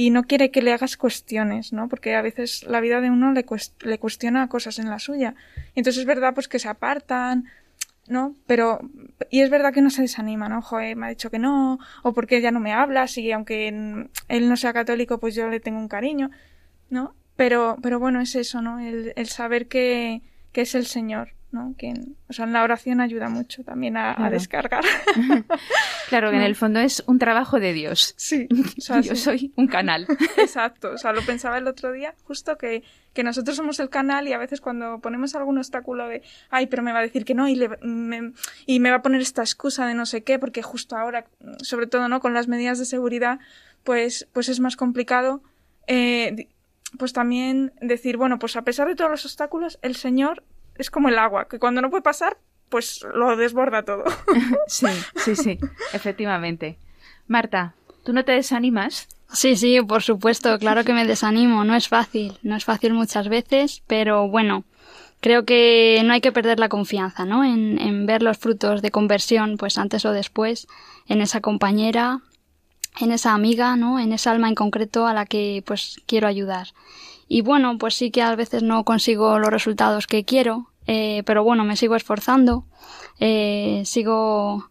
[0.00, 1.90] y no quiere que le hagas cuestiones, ¿no?
[1.90, 5.34] Porque a veces la vida de uno le, cuest le cuestiona cosas en la suya.
[5.74, 7.44] Y entonces es verdad pues que se apartan,
[8.08, 8.34] ¿no?
[8.46, 8.80] Pero,
[9.28, 10.62] y es verdad que no se desanima, ¿no?
[10.62, 14.48] Joder, me ha dicho que no, o porque ya no me hablas, y aunque él
[14.48, 16.30] no sea católico, pues yo le tengo un cariño,
[16.88, 17.14] ¿no?
[17.36, 18.80] Pero, pero bueno, es eso, ¿no?
[18.80, 21.74] El, el saber que, que es el Señor, ¿no?
[22.28, 24.24] O sea, en la oración ayuda mucho también a, claro.
[24.24, 24.84] a descargar.
[26.08, 28.14] claro, que en el fondo es un trabajo de Dios.
[28.16, 28.48] Sí.
[28.78, 29.22] O sea, Yo sí.
[29.22, 30.06] soy un canal.
[30.38, 30.92] Exacto.
[30.92, 32.82] O sea, lo pensaba el otro día, justo que,
[33.12, 36.82] que nosotros somos el canal y a veces cuando ponemos algún obstáculo de, ay, pero
[36.82, 38.32] me va a decir que no y, le, me,
[38.66, 41.26] y me va a poner esta excusa de no sé qué, porque justo ahora,
[41.58, 42.20] sobre todo, ¿no?
[42.20, 43.38] Con las medidas de seguridad,
[43.84, 45.42] pues, pues es más complicado.
[45.86, 46.48] Eh,
[46.98, 50.42] pues también decir, bueno, pues a pesar de todos los obstáculos, el Señor
[50.76, 54.04] es como el agua, que cuando no puede pasar, pues lo desborda todo.
[54.66, 55.58] sí, sí, sí,
[55.92, 56.78] efectivamente.
[57.26, 57.74] Marta,
[58.04, 59.08] ¿tú no te desanimas?
[59.32, 63.28] Sí, sí, por supuesto, claro que me desanimo, no es fácil, no es fácil muchas
[63.28, 64.64] veces, pero bueno,
[65.20, 67.44] creo que no hay que perder la confianza, ¿no?
[67.44, 70.66] En, en ver los frutos de conversión, pues antes o después,
[71.06, 72.22] en esa compañera,
[72.98, 73.98] en esa amiga, ¿no?
[73.98, 76.68] En esa alma en concreto a la que pues quiero ayudar.
[77.28, 81.44] y bueno, pues sí que a veces no consigo los resultados que quiero, eh, pero
[81.44, 82.64] bueno, me sigo esforzando,
[83.20, 84.68] eh, sigo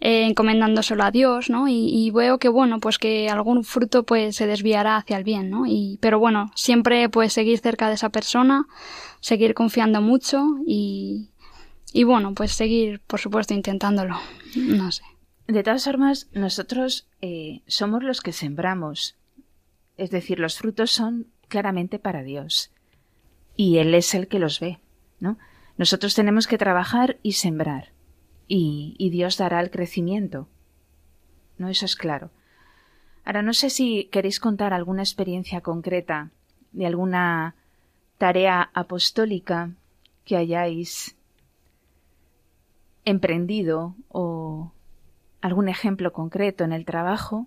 [0.00, 1.66] eh, encomendándoselo a Dios, ¿no?
[1.68, 5.66] Y, veo que bueno, pues que algún fruto pues se desviará hacia el bien, ¿no?
[5.66, 8.66] Y, pero bueno, siempre pues seguir cerca de esa persona,
[9.20, 11.30] seguir confiando mucho y,
[11.92, 14.16] y bueno, pues seguir, por supuesto, intentándolo.
[14.54, 15.02] No sé.
[15.46, 19.16] De todas formas, nosotros eh, somos los que sembramos.
[19.96, 22.72] Es decir, los frutos son claramente para Dios.
[23.56, 24.80] Y Él es el que los ve,
[25.20, 25.38] ¿no?
[25.78, 27.92] Nosotros tenemos que trabajar y sembrar.
[28.48, 30.48] Y, y Dios dará el crecimiento.
[31.58, 31.68] ¿No?
[31.68, 32.30] Eso es claro.
[33.24, 36.30] Ahora, no sé si queréis contar alguna experiencia concreta
[36.72, 37.54] de alguna
[38.18, 39.70] tarea apostólica
[40.24, 41.16] que hayáis
[43.04, 44.72] emprendido o
[45.46, 47.46] algún ejemplo concreto en el trabajo.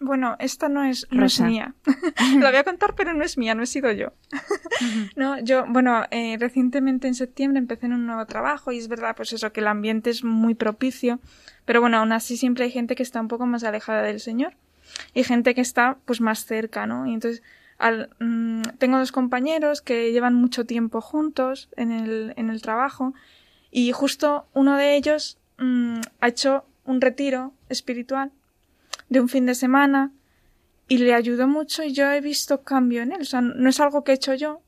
[0.00, 1.74] Bueno, esta no es, no es mía.
[2.38, 4.12] La voy a contar, pero no es mía, no he sido yo.
[5.16, 9.14] no, yo, bueno, eh, recientemente en septiembre empecé en un nuevo trabajo y es verdad,
[9.14, 11.20] pues eso, que el ambiente es muy propicio,
[11.66, 14.54] pero bueno, aún así siempre hay gente que está un poco más alejada del Señor
[15.12, 17.06] y gente que está pues más cerca, ¿no?
[17.06, 17.42] Y entonces
[17.78, 23.14] al, mm, tengo dos compañeros que llevan mucho tiempo juntos en el, en el trabajo
[23.70, 28.32] y justo uno de ellos mm, ha hecho un retiro espiritual
[29.08, 30.12] de un fin de semana
[30.88, 33.22] y le ayudó mucho y yo he visto cambio en él.
[33.22, 34.60] O sea, no es algo que he hecho yo,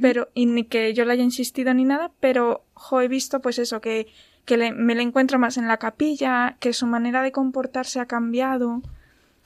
[0.00, 3.58] pero, y ni que yo le haya insistido ni nada, pero jo, he visto pues
[3.58, 4.06] eso, que,
[4.44, 8.82] que me le encuentro más en la capilla, que su manera de comportarse ha cambiado.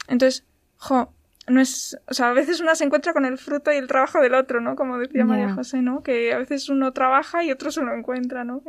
[0.06, 0.44] Entonces,
[0.76, 1.12] jo,
[1.48, 4.20] no es, o sea, a veces una se encuentra con el fruto y el trabajo
[4.20, 4.76] del otro, ¿no?
[4.76, 6.02] Como decía María José, ¿no?
[6.02, 8.62] Que a veces uno trabaja y otro se lo encuentra, ¿no?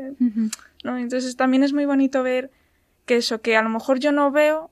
[0.83, 0.97] ¿no?
[0.97, 2.51] Entonces también es muy bonito ver
[3.05, 4.69] que eso, que a lo mejor yo no veo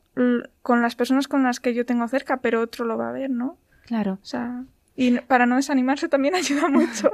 [0.61, 3.29] con las personas con las que yo tengo cerca, pero otro lo va a ver,
[3.29, 3.57] ¿no?
[3.85, 4.19] Claro.
[4.21, 4.63] O sea,
[4.95, 7.11] y para no desanimarse también ayuda mucho.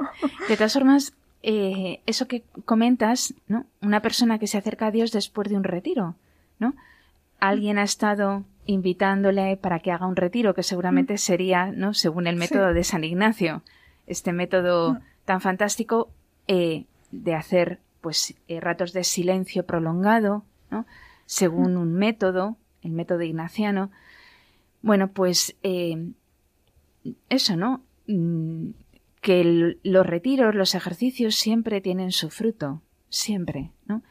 [0.48, 3.64] De todas formas, eh, eso que comentas, ¿no?
[3.80, 6.14] Una persona que se acerca a Dios después de un retiro,
[6.58, 6.74] ¿no?
[7.38, 11.18] Alguien ha estado invitándole para que haga un retiro, que seguramente mm.
[11.18, 11.94] sería, ¿no?
[11.94, 13.62] Según el método de San Ignacio,
[14.06, 14.98] este método mm.
[15.24, 16.10] tan fantástico
[16.46, 20.84] eh, de hacer, pues, eh, ratos de silencio prolongado, ¿no?
[21.30, 21.80] Según mm.
[21.80, 23.92] un método, el método ignaciano.
[24.82, 26.10] Bueno, pues eh,
[27.28, 27.84] eso, ¿no?
[29.20, 34.02] que los retiros, los ejercicios siempre tienen su fruto, siempre, ¿no?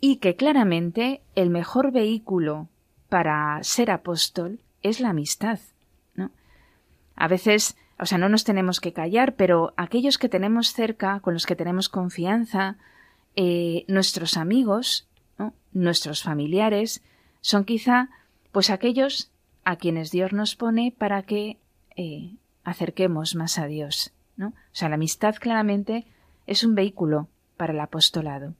[0.00, 2.68] Y que claramente el mejor vehículo
[3.08, 5.58] para ser apóstol es la amistad,
[6.14, 6.30] ¿no?
[7.16, 11.34] A veces, o sea, no nos tenemos que callar, pero aquellos que tenemos cerca, con
[11.34, 12.76] los que tenemos confianza,
[13.34, 15.08] eh, nuestros amigos,
[15.72, 17.02] nuestros familiares,
[17.40, 18.10] son quizá,
[18.52, 19.30] pues aquellos
[19.64, 21.58] a quienes Dios nos pone para que
[21.96, 24.48] eh, acerquemos más a Dios, ¿no?
[24.48, 26.06] O sea, la amistad claramente
[26.46, 28.54] es un vehículo para el apostolado.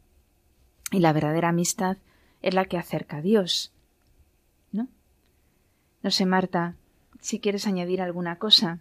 [0.91, 1.99] Y la verdadera amistad
[2.43, 3.75] es la que acerca a Dios.
[6.05, 6.75] No sé, Marta,
[7.21, 8.79] si quieres añadir alguna cosa.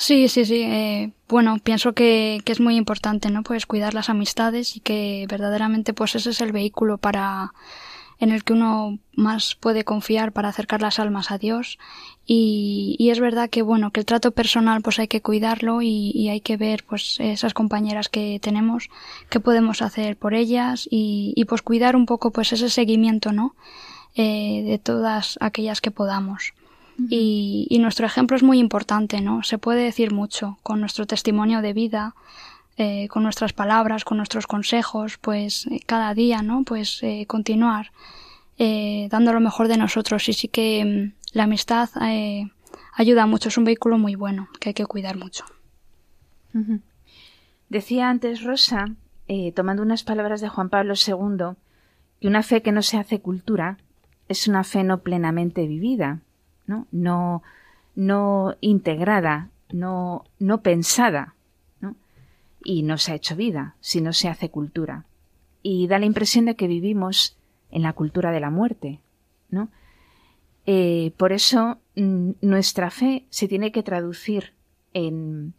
[0.00, 0.62] Sí, sí, sí.
[0.62, 3.42] Eh, bueno, pienso que, que, es muy importante, ¿no?
[3.42, 7.52] Pues cuidar las amistades y que verdaderamente, pues ese es el vehículo para
[8.18, 11.78] en el que uno más puede confiar para acercar las almas a Dios.
[12.24, 16.30] Y, y es verdad que, bueno, que el trato personal, pues hay que cuidarlo y,
[16.30, 18.88] hay que ver, pues esas compañeras que tenemos,
[19.28, 23.54] qué podemos hacer por ellas y, y pues cuidar un poco, pues ese seguimiento, ¿no?
[24.14, 26.54] Eh, de todas aquellas que podamos.
[27.08, 29.42] Y, y, nuestro ejemplo es muy importante, ¿no?
[29.42, 32.14] Se puede decir mucho con nuestro testimonio de vida,
[32.76, 36.64] eh, con nuestras palabras, con nuestros consejos, pues eh, cada día, ¿no?
[36.64, 37.92] Pues continuar
[38.58, 40.28] dando lo mejor de nosotros.
[40.28, 41.88] Y sí que mm, la amistad
[42.94, 45.44] ayuda mucho, es un vehículo muy bueno que hay que cuidar mucho.
[47.68, 48.94] Decía antes Rosa,
[49.54, 51.56] tomando unas palabras de Juan Pablo II,
[52.20, 53.78] que una fe que no se hace cultura
[54.28, 56.20] es una fe no plenamente vivida,
[56.70, 56.86] ¿no?
[56.92, 57.42] No,
[57.96, 61.34] no integrada, no, no pensada,
[61.80, 61.96] ¿no?
[62.62, 65.04] Y no se ha hecho vida, si no se hace cultura.
[65.62, 67.36] Y da la impresión de que vivimos
[67.72, 69.00] en la cultura de la muerte,
[69.50, 69.68] ¿no?
[70.64, 74.52] Eh, por eso mm, nuestra fe se tiene que traducir
[74.94, 75.54] en,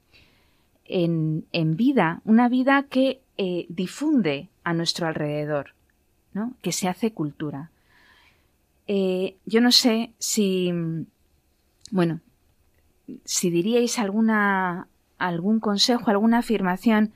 [0.85, 5.73] en, en vida, una vida que eh, difunde a nuestro alrededor,
[6.33, 6.53] ¿no?
[6.61, 7.71] que se hace cultura.
[8.93, 10.69] Eh, yo no sé si,
[11.91, 12.19] bueno,
[13.23, 17.13] si diríais alguna, algún consejo, alguna afirmación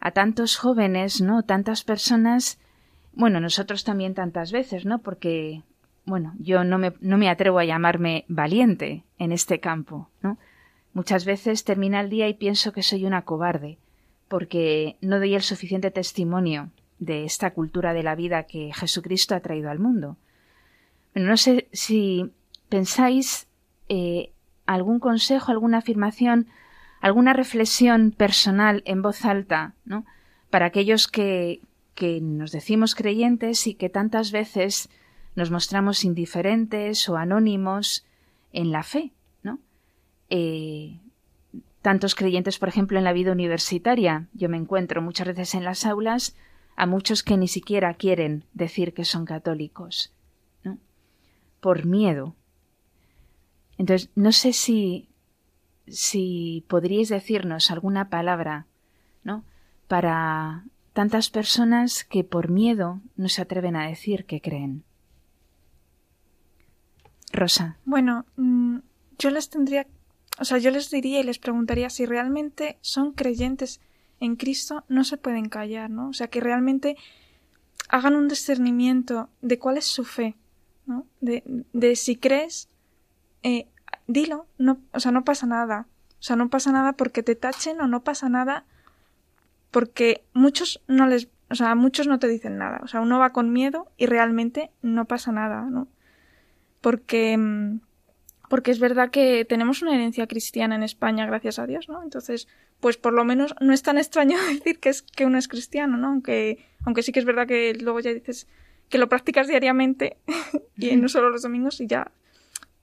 [0.00, 1.42] a tantos jóvenes, ¿no?
[1.42, 2.58] Tantas personas,
[3.12, 5.00] bueno, nosotros también tantas veces, ¿no?
[5.00, 5.64] Porque,
[6.06, 10.38] bueno, yo no me, no me atrevo a llamarme valiente en este campo, ¿no?
[10.94, 13.76] Muchas veces termina el día y pienso que soy una cobarde,
[14.28, 19.40] porque no doy el suficiente testimonio de esta cultura de la vida que Jesucristo ha
[19.40, 20.16] traído al mundo.
[21.12, 22.30] Pero no sé si
[22.68, 23.46] pensáis
[23.88, 24.32] eh,
[24.66, 26.46] algún consejo, alguna afirmación,
[27.00, 30.04] alguna reflexión personal en voz alta, ¿no?
[30.50, 31.60] Para aquellos que,
[31.94, 34.88] que nos decimos creyentes y que tantas veces
[35.34, 38.04] nos mostramos indiferentes o anónimos
[38.52, 39.58] en la fe, ¿no?
[40.30, 40.98] Eh,
[41.82, 44.28] tantos creyentes, por ejemplo, en la vida universitaria.
[44.32, 46.36] Yo me encuentro muchas veces en las aulas
[46.76, 50.12] a muchos que ni siquiera quieren decir que son católicos.
[51.62, 52.36] Por miedo.
[53.78, 55.08] Entonces, no sé si
[55.86, 58.66] si podríais decirnos alguna palabra,
[59.24, 59.44] ¿no?
[59.88, 64.84] Para tantas personas que por miedo no se atreven a decir que creen.
[67.32, 67.78] Rosa.
[67.84, 68.78] Bueno, mm,
[69.18, 69.86] yo les tendría,
[70.38, 73.80] o sea, yo les diría y les preguntaría si realmente son creyentes
[74.20, 76.10] en Cristo, no se pueden callar, ¿no?
[76.10, 76.96] O sea, que realmente
[77.88, 80.36] hagan un discernimiento de cuál es su fe,
[81.20, 82.68] De, de si crees,
[83.42, 83.66] eh,
[84.06, 85.86] dilo, no, o sea, no pasa nada.
[86.20, 88.64] O sea, no pasa nada porque te tachen o no pasa nada
[89.72, 92.80] porque muchos no les, o sea, muchos no te dicen nada.
[92.84, 95.88] O sea, uno va con miedo y realmente no pasa nada, ¿no?
[96.80, 97.80] Porque, mm,
[98.48, 102.02] porque es verdad que tenemos una herencia cristiana en España, gracias a Dios, ¿no?
[102.02, 102.48] Entonces,
[102.80, 105.96] pues por lo menos no es tan extraño decir que es que uno es cristiano,
[105.96, 106.08] ¿no?
[106.08, 108.46] Aunque, aunque sí que es verdad que luego ya dices
[108.92, 110.18] que lo practicas diariamente
[110.76, 112.12] y no solo los domingos y ya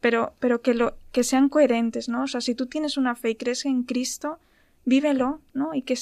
[0.01, 2.23] pero, pero que, lo, que sean coherentes, ¿no?
[2.23, 4.39] O sea, si tú tienes una fe y crees en Cristo,
[4.85, 5.73] vívelo, ¿no?
[5.73, 5.97] Y que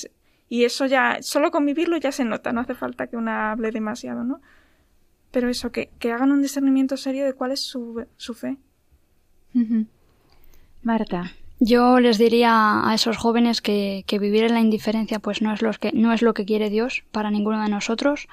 [0.49, 3.71] y eso ya, solo con vivirlo ya se nota, no hace falta que una hable
[3.71, 4.39] demasiado, ¿no?
[5.31, 8.57] Pero eso, que, que hagan un discernimiento serio de cuál es su, su fe.
[10.83, 11.33] Marta.
[11.59, 15.61] Yo les diría a esos jóvenes que, que, vivir en la indiferencia pues no es,
[15.61, 18.27] lo que, no es lo que quiere Dios para ninguno de nosotros.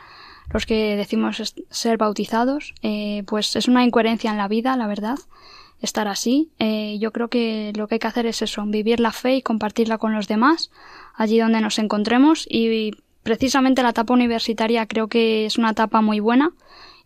[0.53, 5.19] Los que decimos ser bautizados, eh, pues es una incoherencia en la vida, la verdad
[5.81, 6.51] estar así.
[6.59, 9.43] Eh, yo creo que lo que hay que hacer es eso, vivir la fe y
[9.43, 10.71] compartirla con los demás,
[11.15, 12.47] allí donde nos encontremos.
[12.49, 12.93] Y
[13.23, 16.53] precisamente la etapa universitaria creo que es una etapa muy buena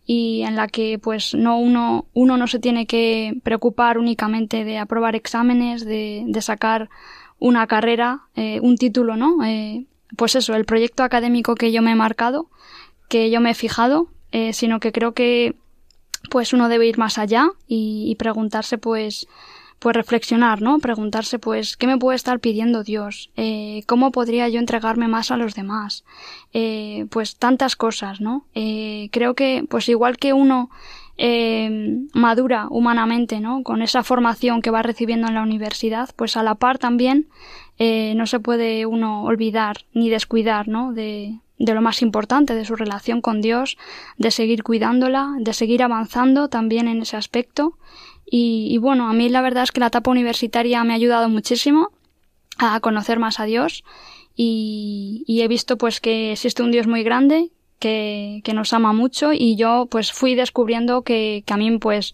[0.05, 4.79] y en la que pues no uno, uno no se tiene que preocupar únicamente de
[4.79, 6.89] aprobar exámenes, de, de sacar
[7.37, 9.45] una carrera, eh, un título, ¿no?
[9.45, 9.85] Eh,
[10.17, 12.49] pues eso, el proyecto académico que yo me he marcado,
[13.09, 14.07] que yo me he fijado,
[14.53, 15.55] sino que creo que
[16.29, 19.27] pues uno debe ir más allá y, preguntarse pues
[19.79, 20.79] pues reflexionar, ¿no?
[20.79, 23.31] Preguntarse, pues, ¿qué me puede estar pidiendo Dios?
[23.37, 26.03] Eh, ¿Cómo podría yo entregarme más a los demás?
[26.51, 28.45] Eh, pues tantas cosas, ¿no?
[28.55, 30.69] Eh, creo que, pues igual que uno
[32.13, 33.63] madura humanamente, ¿no?
[33.63, 37.27] Con esa formación que va recibiendo en la universidad, pues a la par también
[37.77, 40.93] no se puede uno olvidar ni descuidar, ¿no?
[40.93, 43.77] De, de lo más importante, de su relación con Dios,
[44.17, 47.77] de seguir cuidándola, de seguir avanzando también en ese aspecto.
[48.31, 51.91] Y, bueno, a mí la verdad es que la etapa universitaria me ha ayudado muchísimo
[52.57, 53.83] a conocer más a Dios
[54.35, 59.33] y, he visto pues que existe un Dios muy grande que, que, nos ama mucho
[59.33, 62.13] y yo pues fui descubriendo que, que a mí pues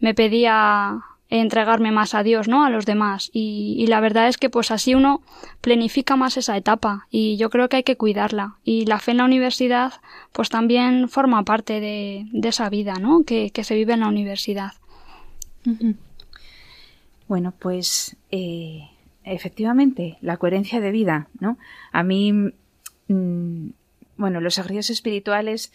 [0.00, 1.00] me pedía
[1.40, 2.64] entregarme más a Dios, ¿no?
[2.64, 3.30] A los demás.
[3.32, 5.22] Y, la verdad es que pues así uno
[5.60, 8.56] planifica más esa etapa y yo creo que hay que cuidarla.
[8.64, 9.94] Y la fe en la universidad
[10.32, 13.24] pues también forma parte de, esa vida, ¿no?
[13.24, 14.72] Que, se vive en la universidad.
[17.26, 18.90] Bueno, pues eh,
[19.24, 21.56] efectivamente, la coherencia de vida, ¿no?
[21.90, 22.32] A mí,
[23.08, 23.68] mm,
[24.16, 25.72] bueno, los ejercicios espirituales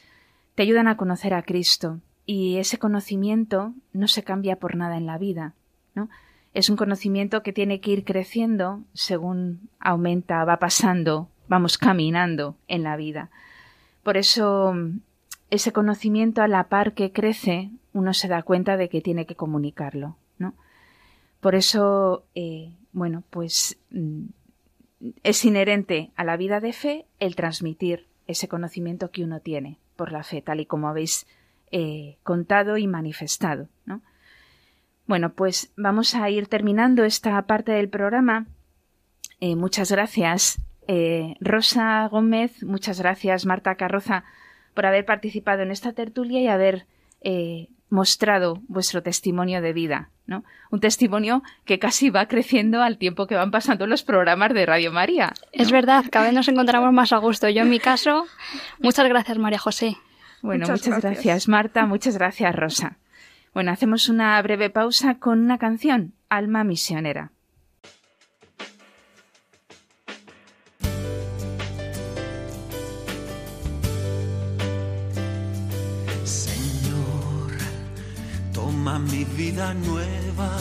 [0.56, 2.00] te ayudan a conocer a Cristo
[2.30, 5.56] y ese conocimiento no se cambia por nada en la vida,
[5.96, 6.10] ¿no?
[6.54, 12.84] Es un conocimiento que tiene que ir creciendo según aumenta, va pasando, vamos caminando en
[12.84, 13.32] la vida.
[14.04, 14.76] Por eso
[15.50, 19.36] ese conocimiento a la par que crece, uno se da cuenta de que tiene que
[19.36, 20.54] comunicarlo, ¿no?
[21.40, 24.26] Por eso, eh, bueno, pues mm,
[25.24, 30.12] es inherente a la vida de fe el transmitir ese conocimiento que uno tiene por
[30.12, 31.26] la fe, tal y como habéis
[31.72, 33.68] eh, contado y manifestado.
[33.86, 34.02] ¿no?
[35.06, 38.48] Bueno, pues vamos a ir terminando esta parte del programa.
[39.40, 44.24] Eh, muchas gracias, eh, Rosa Gómez, muchas gracias, Marta Carroza,
[44.74, 46.88] por haber participado en esta tertulia y haber
[47.90, 50.44] mostrado vuestro testimonio de vida, ¿no?
[50.72, 54.92] Un testimonio que casi va creciendo al tiempo que van pasando los programas de Radio
[54.92, 55.34] María.
[55.52, 57.50] Es verdad, cada vez nos encontramos más a gusto.
[57.50, 58.26] Yo en mi caso,
[58.80, 59.98] muchas gracias, María José.
[60.42, 61.02] Bueno, muchas, gracias.
[61.02, 62.98] gracias Marta, muchas gracias Rosa.
[63.54, 67.32] Bueno, hacemos una breve pausa con una canción, Alma Misionera.
[76.24, 77.52] Señor,
[78.54, 80.58] toma mi vida nueva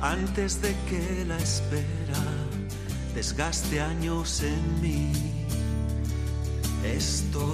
[0.00, 2.22] antes de que la espera
[3.14, 5.12] desgaste años en mí.
[6.84, 7.53] Estoy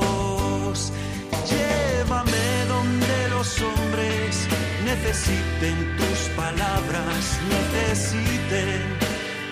[3.61, 4.47] Hombres
[4.85, 8.81] necesiten tus palabras, necesiten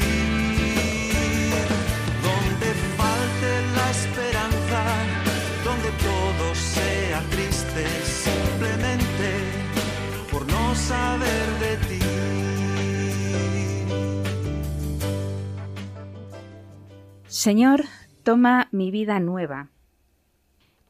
[2.27, 2.69] Donde
[3.01, 4.81] falte la esperanza,
[5.65, 9.29] donde todo sea triste, simplemente
[10.31, 12.01] por no saber de ti.
[17.29, 17.85] Señor,
[18.23, 19.69] toma mi vida nueva.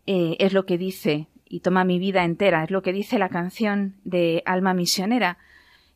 [0.06, 3.28] Eh, es lo que dice, y toma mi vida entera, es lo que dice la
[3.28, 5.38] canción de Alma Misionera.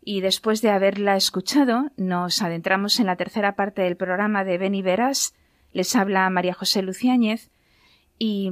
[0.02, 4.74] Y después de haberla escuchado, nos adentramos en la tercera parte del programa de Ven
[4.74, 5.34] y Verás.
[5.72, 7.50] Les habla María José Luciáñez.
[8.18, 8.50] Y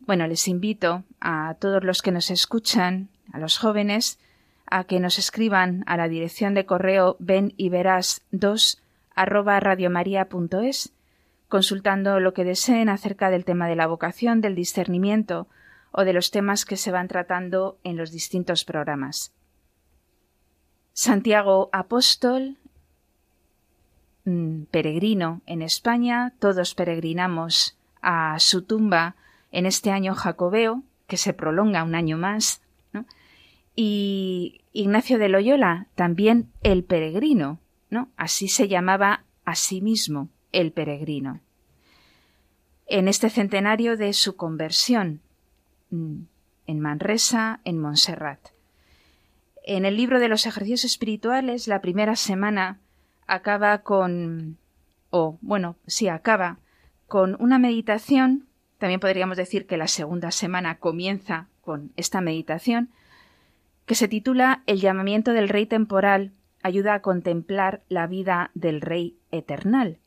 [0.00, 4.18] bueno, les invito a todos los que nos escuchan, a los jóvenes,
[4.66, 8.82] a que nos escriban a la dirección de correo ven y verás 2
[9.14, 10.92] arroba radiomaria.es
[11.48, 15.48] consultando lo que deseen acerca del tema de la vocación, del discernimiento
[15.98, 19.34] o de los temas que se van tratando en los distintos programas.
[20.92, 22.56] Santiago Apóstol,
[24.24, 29.16] mm, peregrino en España, todos peregrinamos a su tumba
[29.50, 32.62] en este año jacobeo, que se prolonga un año más,
[33.74, 37.58] y Ignacio de Loyola, también el peregrino,
[37.90, 38.08] ¿no?
[38.16, 41.40] Así se llamaba a sí mismo el peregrino.
[42.86, 45.22] En este centenario de su conversión
[45.90, 48.40] en Manresa, en Montserrat.
[49.64, 52.78] En el libro de los ejercicios espirituales, la primera semana
[53.26, 54.56] acaba con,
[55.10, 56.58] o bueno, sí, acaba
[57.06, 58.46] con una meditación,
[58.78, 62.90] también podríamos decir que la segunda semana comienza con esta meditación,
[63.86, 66.32] que se titula El llamamiento del Rey temporal
[66.62, 69.98] ayuda a contemplar la vida del Rey eternal.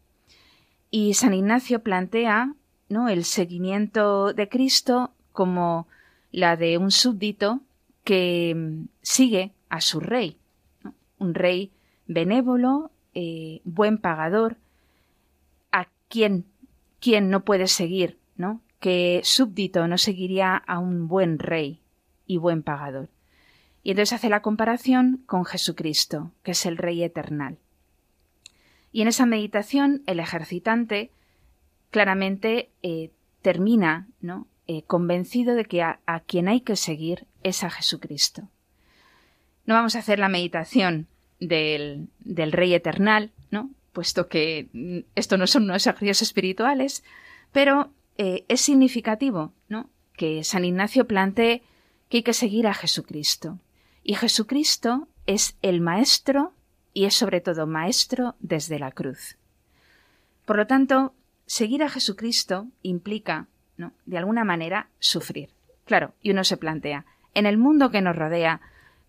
[0.89, 2.53] Y San Ignacio plantea
[2.89, 3.09] ¿no?
[3.09, 5.87] el seguimiento de Cristo como
[6.31, 7.61] la de un súbdito
[8.03, 10.37] que mm, sigue a su rey,
[11.19, 11.71] un rey
[12.07, 14.57] benévolo, eh, buen pagador,
[15.71, 16.45] a quien,
[16.99, 18.61] quien no puede seguir, ¿no?
[18.81, 21.79] que súbdito no seguiría a un buen rey
[22.25, 23.09] y buen pagador.
[23.83, 27.57] Y entonces hace la comparación con Jesucristo, que es el Rey eternal.
[28.91, 31.11] Y en esa meditación el ejercitante
[31.91, 33.11] claramente eh,
[33.41, 34.47] termina ¿no?
[34.73, 38.43] Eh, convencido de que a, quien hay que seguir es a Jesucristo.
[39.65, 41.07] No vamos a hacer la meditación
[41.41, 43.69] del, del Rey eternal, ¿no?
[43.91, 47.03] puesto que mm, esto no son unos ejercicios espirituales,
[47.51, 49.89] pero eh, es significativo ¿no?
[50.15, 51.63] que San Ignacio plantee
[52.07, 53.59] que hay que seguir a Jesucristo.
[54.05, 56.53] Y Jesucristo es el Maestro
[56.93, 59.35] y es sobre todo Maestro desde la cruz.
[60.45, 61.13] Por lo tanto,
[61.45, 63.49] seguir a Jesucristo implica,
[64.05, 65.49] de alguna manera, sufrir.
[65.85, 68.61] Claro, y uno se plantea, en el mundo que nos rodea,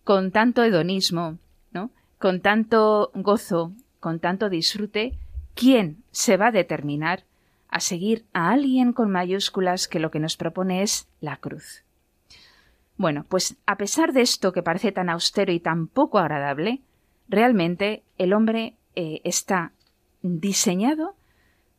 [0.05, 1.39] con tanto hedonismo,
[1.73, 1.91] ¿no?
[2.19, 5.13] con tanto gozo, con tanto disfrute,
[5.55, 7.25] ¿quién se va a determinar
[7.69, 11.85] a seguir a alguien con mayúsculas que lo que nos propone es la cruz?
[12.97, 16.81] Bueno, pues a pesar de esto que parece tan austero y tan poco agradable,
[17.29, 19.73] realmente el hombre eh, está
[20.23, 21.17] diseñado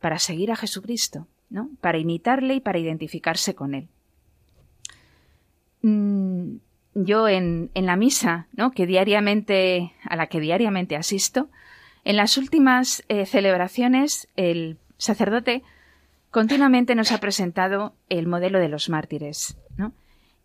[0.00, 1.70] para seguir a Jesucristo, ¿no?
[1.80, 3.88] Para imitarle y para identificarse con él.
[5.82, 6.56] Mm,
[6.94, 8.70] yo en, en, la misa, ¿no?
[8.70, 11.48] Que diariamente, a la que diariamente asisto,
[12.04, 15.62] en las últimas eh, celebraciones, el sacerdote
[16.30, 19.92] continuamente nos ha presentado el modelo de los mártires, ¿no?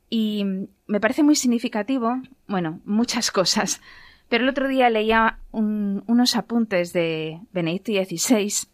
[0.10, 0.46] Y
[0.88, 3.82] me parece muy significativo, bueno, muchas cosas,
[4.28, 8.70] pero el otro día leía unos apuntes de Benedicto XVI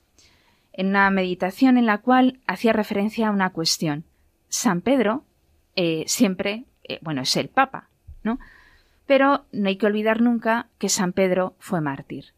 [0.77, 4.03] en una meditación en la cual hacía referencia a una cuestión.
[4.49, 5.23] San Pedro
[5.75, 7.89] eh, siempre, eh, bueno, es el Papa,
[8.23, 8.39] ¿no?
[9.05, 12.33] Pero no hay que olvidar nunca que San Pedro fue mártir.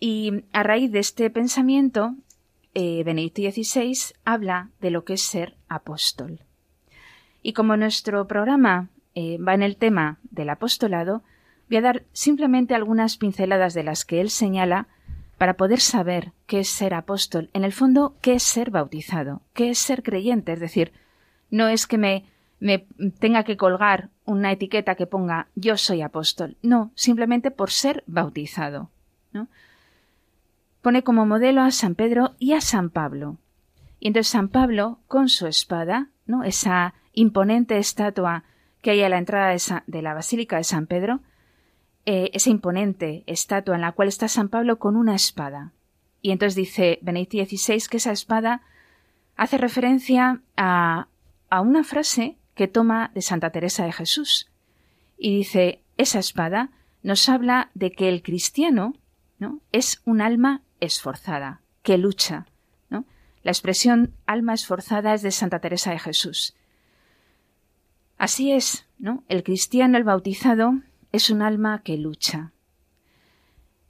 [0.00, 2.16] Y a raíz de este pensamiento,
[2.74, 6.40] eh, Benedicto XVI habla de lo que es ser apóstol.
[7.42, 11.22] Y como nuestro programa va en el tema del apostolado,
[11.68, 14.88] voy a dar simplemente algunas pinceladas de las que él señala
[15.42, 17.50] para poder saber qué es ser apóstol.
[17.52, 20.52] En el fondo, qué es ser bautizado, qué es ser creyente.
[20.52, 20.92] Es decir,
[21.50, 22.26] no es que me,
[22.60, 22.86] me
[23.18, 26.58] tenga que colgar una etiqueta que ponga yo soy apóstol.
[26.62, 28.90] No, simplemente por ser bautizado.
[29.32, 29.48] ¿no?
[30.80, 33.38] Pone como modelo a San Pedro y a San Pablo.
[33.98, 36.44] Y entonces San Pablo, con su espada, ¿no?
[36.44, 38.44] esa imponente estatua
[38.80, 39.56] que hay a la entrada
[39.88, 41.18] de la Basílica de San Pedro,
[42.04, 45.72] eh, esa imponente estatua en la cual está San Pablo con una espada.
[46.20, 48.62] Y entonces dice Benedicto XVI que esa espada
[49.36, 51.08] hace referencia a,
[51.50, 54.50] a una frase que toma de Santa Teresa de Jesús.
[55.16, 56.70] Y dice, esa espada
[57.02, 58.94] nos habla de que el cristiano
[59.38, 59.60] ¿no?
[59.72, 62.46] es un alma esforzada, que lucha.
[62.90, 63.04] ¿no?
[63.42, 66.54] La expresión alma esforzada es de Santa Teresa de Jesús.
[68.18, 69.24] Así es, ¿no?
[69.28, 70.74] El cristiano, el bautizado,
[71.12, 72.52] es un alma que lucha.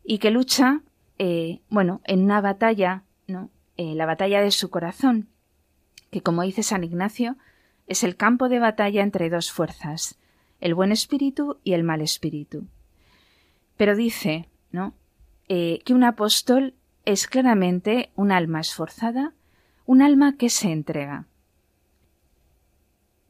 [0.05, 0.83] Y que lucha,
[1.19, 3.51] eh, bueno, en una batalla, ¿no?
[3.77, 5.29] Eh, la batalla de su corazón,
[6.11, 7.37] que como dice San Ignacio,
[7.87, 10.19] es el campo de batalla entre dos fuerzas,
[10.61, 12.67] el buen espíritu y el mal espíritu.
[13.77, 14.95] Pero dice, ¿no?
[15.49, 19.35] Eh, que un apóstol es claramente un alma esforzada,
[19.87, 21.27] un alma que se entrega.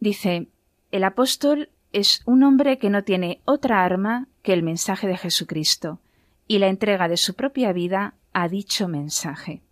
[0.01, 0.49] Dice,
[0.91, 6.01] el apóstol es un hombre que no tiene otra arma que el mensaje de Jesucristo
[6.49, 9.63] y la entrega de su propia vida a dicho mensaje.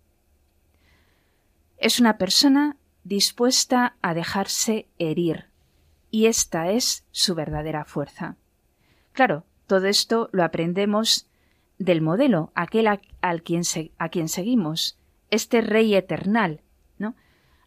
[1.77, 5.45] Es una persona dispuesta a dejarse herir,
[6.11, 8.35] y esta es su verdadera fuerza.
[9.13, 11.27] Claro, todo esto lo aprendemos
[11.79, 12.99] del modelo, aquel a,
[13.43, 13.63] quien,
[13.97, 14.99] a quien seguimos,
[15.31, 16.61] este Rey eternal,
[16.99, 17.15] ¿no?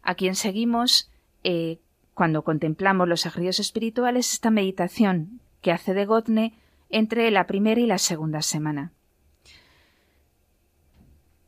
[0.01, 1.11] A quien seguimos
[1.43, 1.79] eh,
[2.15, 6.57] cuando contemplamos los ejercicios espirituales, esta meditación que hace de Gotne
[6.89, 8.93] entre la primera y la segunda semana.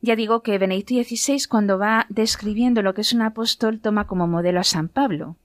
[0.02, 4.28] Ya digo que Benedicto XVI, cuando va describiendo lo que es un apóstol, toma como
[4.28, 5.36] modelo a San Pablo.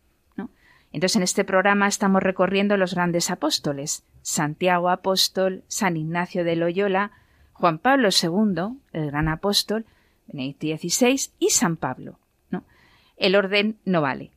[0.91, 7.11] Entonces, en este programa estamos recorriendo los grandes apóstoles: Santiago apóstol, San Ignacio de Loyola,
[7.53, 9.85] Juan Pablo II, el gran apóstol,
[10.27, 12.19] Benedicto XVI y San Pablo.
[13.17, 14.32] El orden no vale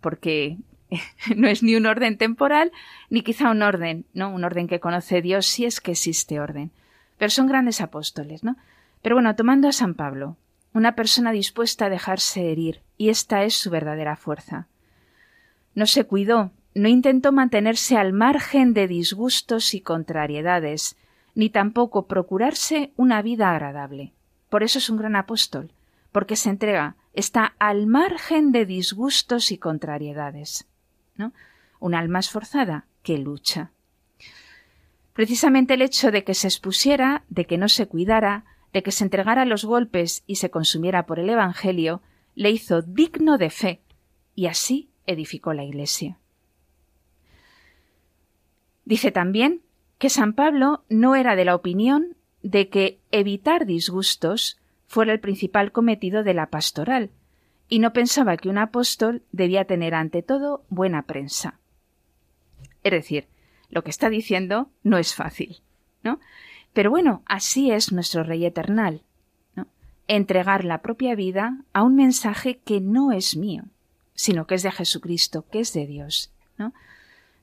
[0.00, 0.58] porque
[1.36, 2.72] no es ni un orden temporal,
[3.10, 4.30] ni quizá un orden, ¿no?
[4.30, 6.70] Un orden que conoce Dios si es que existe orden.
[7.18, 8.56] Pero son grandes apóstoles, ¿no?
[9.02, 10.36] Pero bueno, tomando a San Pablo,
[10.72, 14.66] una persona dispuesta a dejarse herir, y esta es su verdadera fuerza.
[15.74, 20.96] No se cuidó, no intentó mantenerse al margen de disgustos y contrariedades,
[21.34, 24.12] ni tampoco procurarse una vida agradable.
[24.50, 25.72] Por eso es un gran apóstol,
[26.12, 30.68] porque se entrega está al margen de disgustos y contrariedades.
[31.16, 31.32] ¿no?
[31.80, 33.72] Un alma esforzada que lucha.
[35.14, 39.02] Precisamente el hecho de que se expusiera, de que no se cuidara, de que se
[39.02, 42.02] entregara a los golpes y se consumiera por el Evangelio,
[42.36, 43.80] le hizo digno de fe,
[44.36, 46.18] y así edificó la Iglesia.
[48.84, 49.62] Dice también
[49.98, 54.56] que San Pablo no era de la opinión de que evitar disgustos
[54.88, 57.10] fuera el principal cometido de la pastoral,
[57.68, 61.60] y no pensaba que un apóstol debía tener ante todo buena prensa.
[62.82, 63.26] Es decir,
[63.68, 65.60] lo que está diciendo no es fácil,
[66.02, 66.18] ¿no?
[66.72, 69.02] Pero bueno, así es nuestro Rey Eternal,
[69.54, 69.66] ¿no?
[70.06, 73.64] Entregar la propia vida a un mensaje que no es mío,
[74.14, 76.72] sino que es de Jesucristo, que es de Dios, ¿no?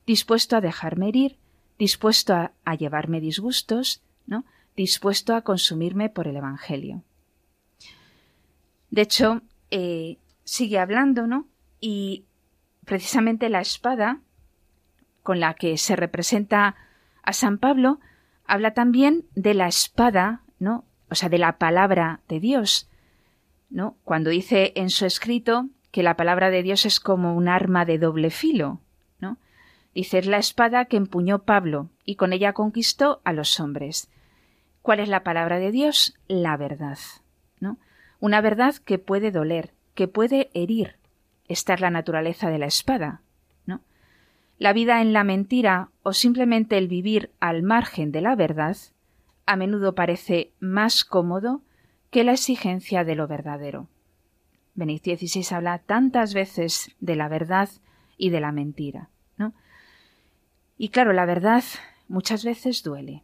[0.04, 1.36] Dispuesto a dejarme herir,
[1.78, 4.44] dispuesto a, a llevarme disgustos, ¿no?
[4.76, 7.02] Dispuesto a consumirme por el Evangelio.
[8.90, 11.46] De hecho, eh, sigue hablando, ¿no?
[11.80, 12.24] Y
[12.84, 14.20] precisamente la espada
[15.22, 16.76] con la que se representa
[17.22, 17.98] a San Pablo
[18.46, 20.84] habla también de la espada, ¿no?
[21.10, 22.88] O sea, de la palabra de Dios,
[23.68, 23.96] ¿no?
[24.04, 27.98] Cuando dice en su escrito que la palabra de Dios es como un arma de
[27.98, 28.80] doble filo,
[29.18, 29.38] ¿no?
[29.94, 34.08] Dice es la espada que empuñó Pablo y con ella conquistó a los hombres.
[34.82, 36.14] ¿Cuál es la palabra de Dios?
[36.28, 36.98] La verdad.
[38.20, 40.96] Una verdad que puede doler, que puede herir.
[41.48, 43.22] Esta es la naturaleza de la espada.
[44.58, 48.76] La vida en la mentira o simplemente el vivir al margen de la verdad
[49.44, 51.60] a menudo parece más cómodo
[52.10, 53.88] que la exigencia de lo verdadero.
[54.74, 57.68] Benedicto XVI habla tantas veces de la verdad
[58.16, 59.52] y de la mentira, ¿no?
[60.78, 61.62] Y claro, la verdad
[62.08, 63.22] muchas veces duele.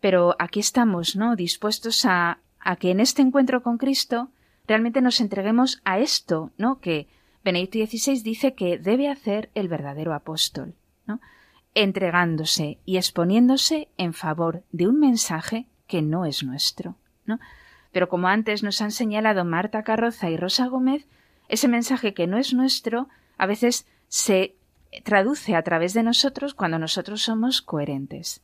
[0.00, 1.36] Pero aquí estamos, ¿no?
[1.36, 4.30] Dispuestos a, a que en este encuentro con Cristo
[4.66, 6.80] realmente nos entreguemos a esto, ¿no?
[6.80, 7.08] Que
[7.42, 10.74] Benedicto XVI dice que debe hacer el verdadero apóstol,
[11.74, 17.38] entregándose y exponiéndose en favor de un mensaje que no es nuestro, ¿no?
[17.92, 21.06] Pero como antes nos han señalado Marta Carroza y Rosa Gómez,
[21.48, 23.08] ese mensaje que no es nuestro
[23.38, 24.56] a veces se
[25.04, 28.42] traduce a través de nosotros cuando nosotros somos coherentes.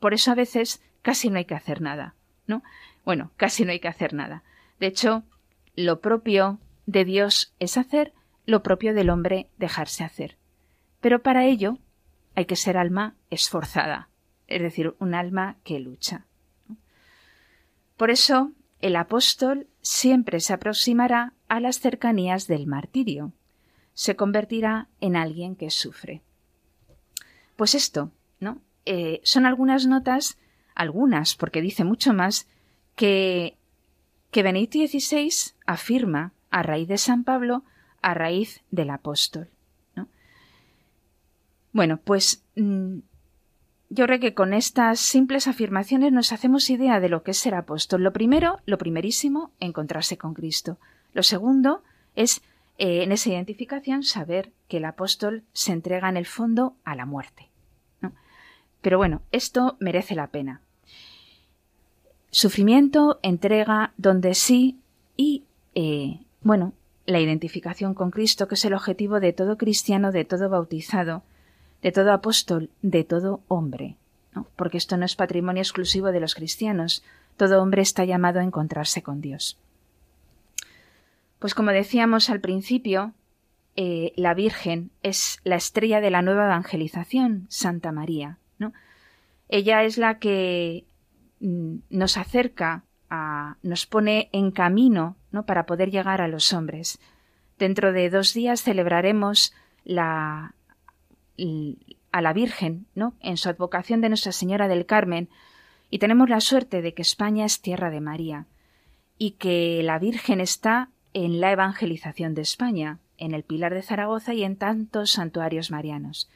[0.00, 2.14] Por eso a veces casi no hay que hacer nada,
[2.46, 2.62] ¿no?
[3.04, 4.42] Bueno, casi no hay que hacer nada.
[4.80, 5.24] De hecho,
[5.74, 8.12] lo propio de Dios es hacer,
[8.46, 10.36] lo propio del hombre dejarse hacer.
[11.00, 11.78] Pero para ello
[12.34, 14.08] hay que ser alma esforzada,
[14.46, 16.26] es decir, un alma que lucha.
[17.96, 23.32] Por eso, el apóstol siempre se aproximará a las cercanías del martirio,
[23.94, 26.22] se convertirá en alguien que sufre.
[27.56, 28.60] Pues esto, ¿no?
[28.84, 30.38] Eh, son algunas notas,
[30.76, 32.46] algunas, porque dice mucho más,
[32.94, 33.56] que,
[34.30, 35.30] que Benedicto XVI
[35.66, 37.64] afirma a raíz de San Pablo,
[38.02, 39.48] a raíz del apóstol.
[41.72, 43.00] Bueno, pues mm,
[43.90, 47.54] yo creo que con estas simples afirmaciones nos hacemos idea de lo que es ser
[47.54, 48.02] apóstol.
[48.02, 50.78] Lo primero, lo primerísimo, encontrarse con Cristo.
[51.12, 51.82] Lo segundo
[52.14, 52.40] es,
[52.78, 57.04] eh, en esa identificación, saber que el apóstol se entrega en el fondo a la
[57.04, 57.50] muerte.
[58.80, 60.60] Pero bueno, esto merece la pena.
[62.36, 64.78] Sufrimiento, entrega, donde sí
[65.16, 66.74] y, eh, bueno,
[67.06, 71.22] la identificación con Cristo, que es el objetivo de todo cristiano, de todo bautizado,
[71.80, 73.96] de todo apóstol, de todo hombre,
[74.54, 77.02] porque esto no es patrimonio exclusivo de los cristianos,
[77.38, 79.58] todo hombre está llamado a encontrarse con Dios.
[81.38, 83.14] Pues como decíamos al principio,
[83.76, 88.36] eh, la Virgen es la estrella de la nueva evangelización, Santa María.
[88.58, 88.74] ¿no?
[89.48, 90.84] Ella es la que
[91.40, 95.44] nos acerca, a, nos pone en camino ¿no?
[95.46, 96.98] para poder llegar a los hombres.
[97.58, 100.54] Dentro de dos días celebraremos la,
[102.12, 103.14] a la Virgen, ¿no?
[103.20, 105.28] En su advocación de Nuestra Señora del Carmen,
[105.90, 108.46] y tenemos la suerte de que España es tierra de María,
[109.18, 114.34] y que la Virgen está en la evangelización de España, en el Pilar de Zaragoza
[114.34, 116.28] y en tantos santuarios marianos.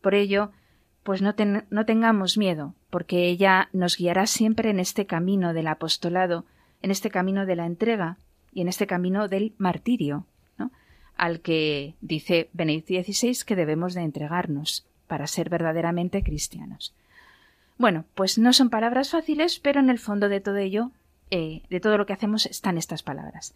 [0.00, 0.50] Por ello,
[1.04, 6.46] pues no, tengamos miedo, porque ella nos guiará siempre en este camino del apostolado,
[6.82, 8.16] en este camino de la entrega
[8.52, 10.26] y en este camino del martirio,
[11.16, 16.94] al que dice Benedicto XVI que debemos de entregarnos para ser verdaderamente cristianos.
[17.76, 20.90] Bueno, pues no son palabras fáciles, pero en el fondo de todo ello,
[21.30, 23.54] eh, de todo lo que hacemos, están estas palabras.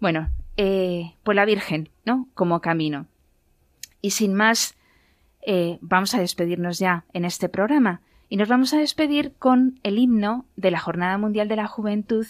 [0.00, 2.26] Bueno, eh, pues la Virgen, ¿no?
[2.34, 3.06] Como camino.
[4.02, 4.74] Y sin más,
[5.46, 8.00] eh, vamos a despedirnos ya en este programa.
[8.28, 12.26] Y nos vamos a despedir con el himno de la Jornada Mundial de la Juventud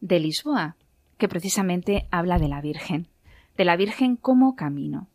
[0.00, 0.76] de Lisboa,
[1.18, 3.08] que precisamente habla de la Virgen
[3.56, 5.08] de la Virgen como camino.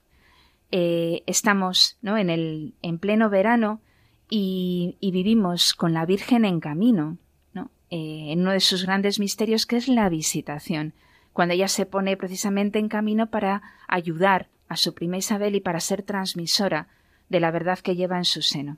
[0.71, 2.17] Eh, estamos ¿no?
[2.17, 3.81] en, el, en pleno verano
[4.29, 7.17] y, vivimos con la Virgen en camino,
[7.53, 7.69] ¿no?
[7.89, 10.93] Eh, en uno de sus grandes misterios que es la visitación,
[11.33, 15.81] cuando ella se pone precisamente en camino para ayudar a su prima Isabel y para
[15.81, 16.87] ser transmisora
[17.31, 18.77] de la verdad que lleva en su seno.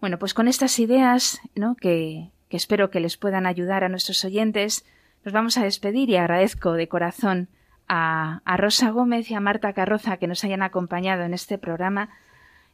[0.00, 1.76] Bueno, pues con estas ideas, ¿no?
[1.76, 4.84] que, que espero que les puedan ayudar a nuestros oyentes,
[5.24, 7.48] nos vamos a despedir y agradezco de corazón
[7.86, 12.10] a, Rosa Gómez y a Marta Carroza que nos hayan acompañado en este programa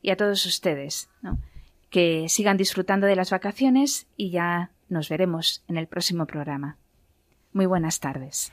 [0.01, 1.11] y a todos ustedes,
[1.91, 6.77] que sigan disfrutando de las vacaciones y ya nos veremos en el próximo programa.
[7.53, 8.53] Muy buenas tardes.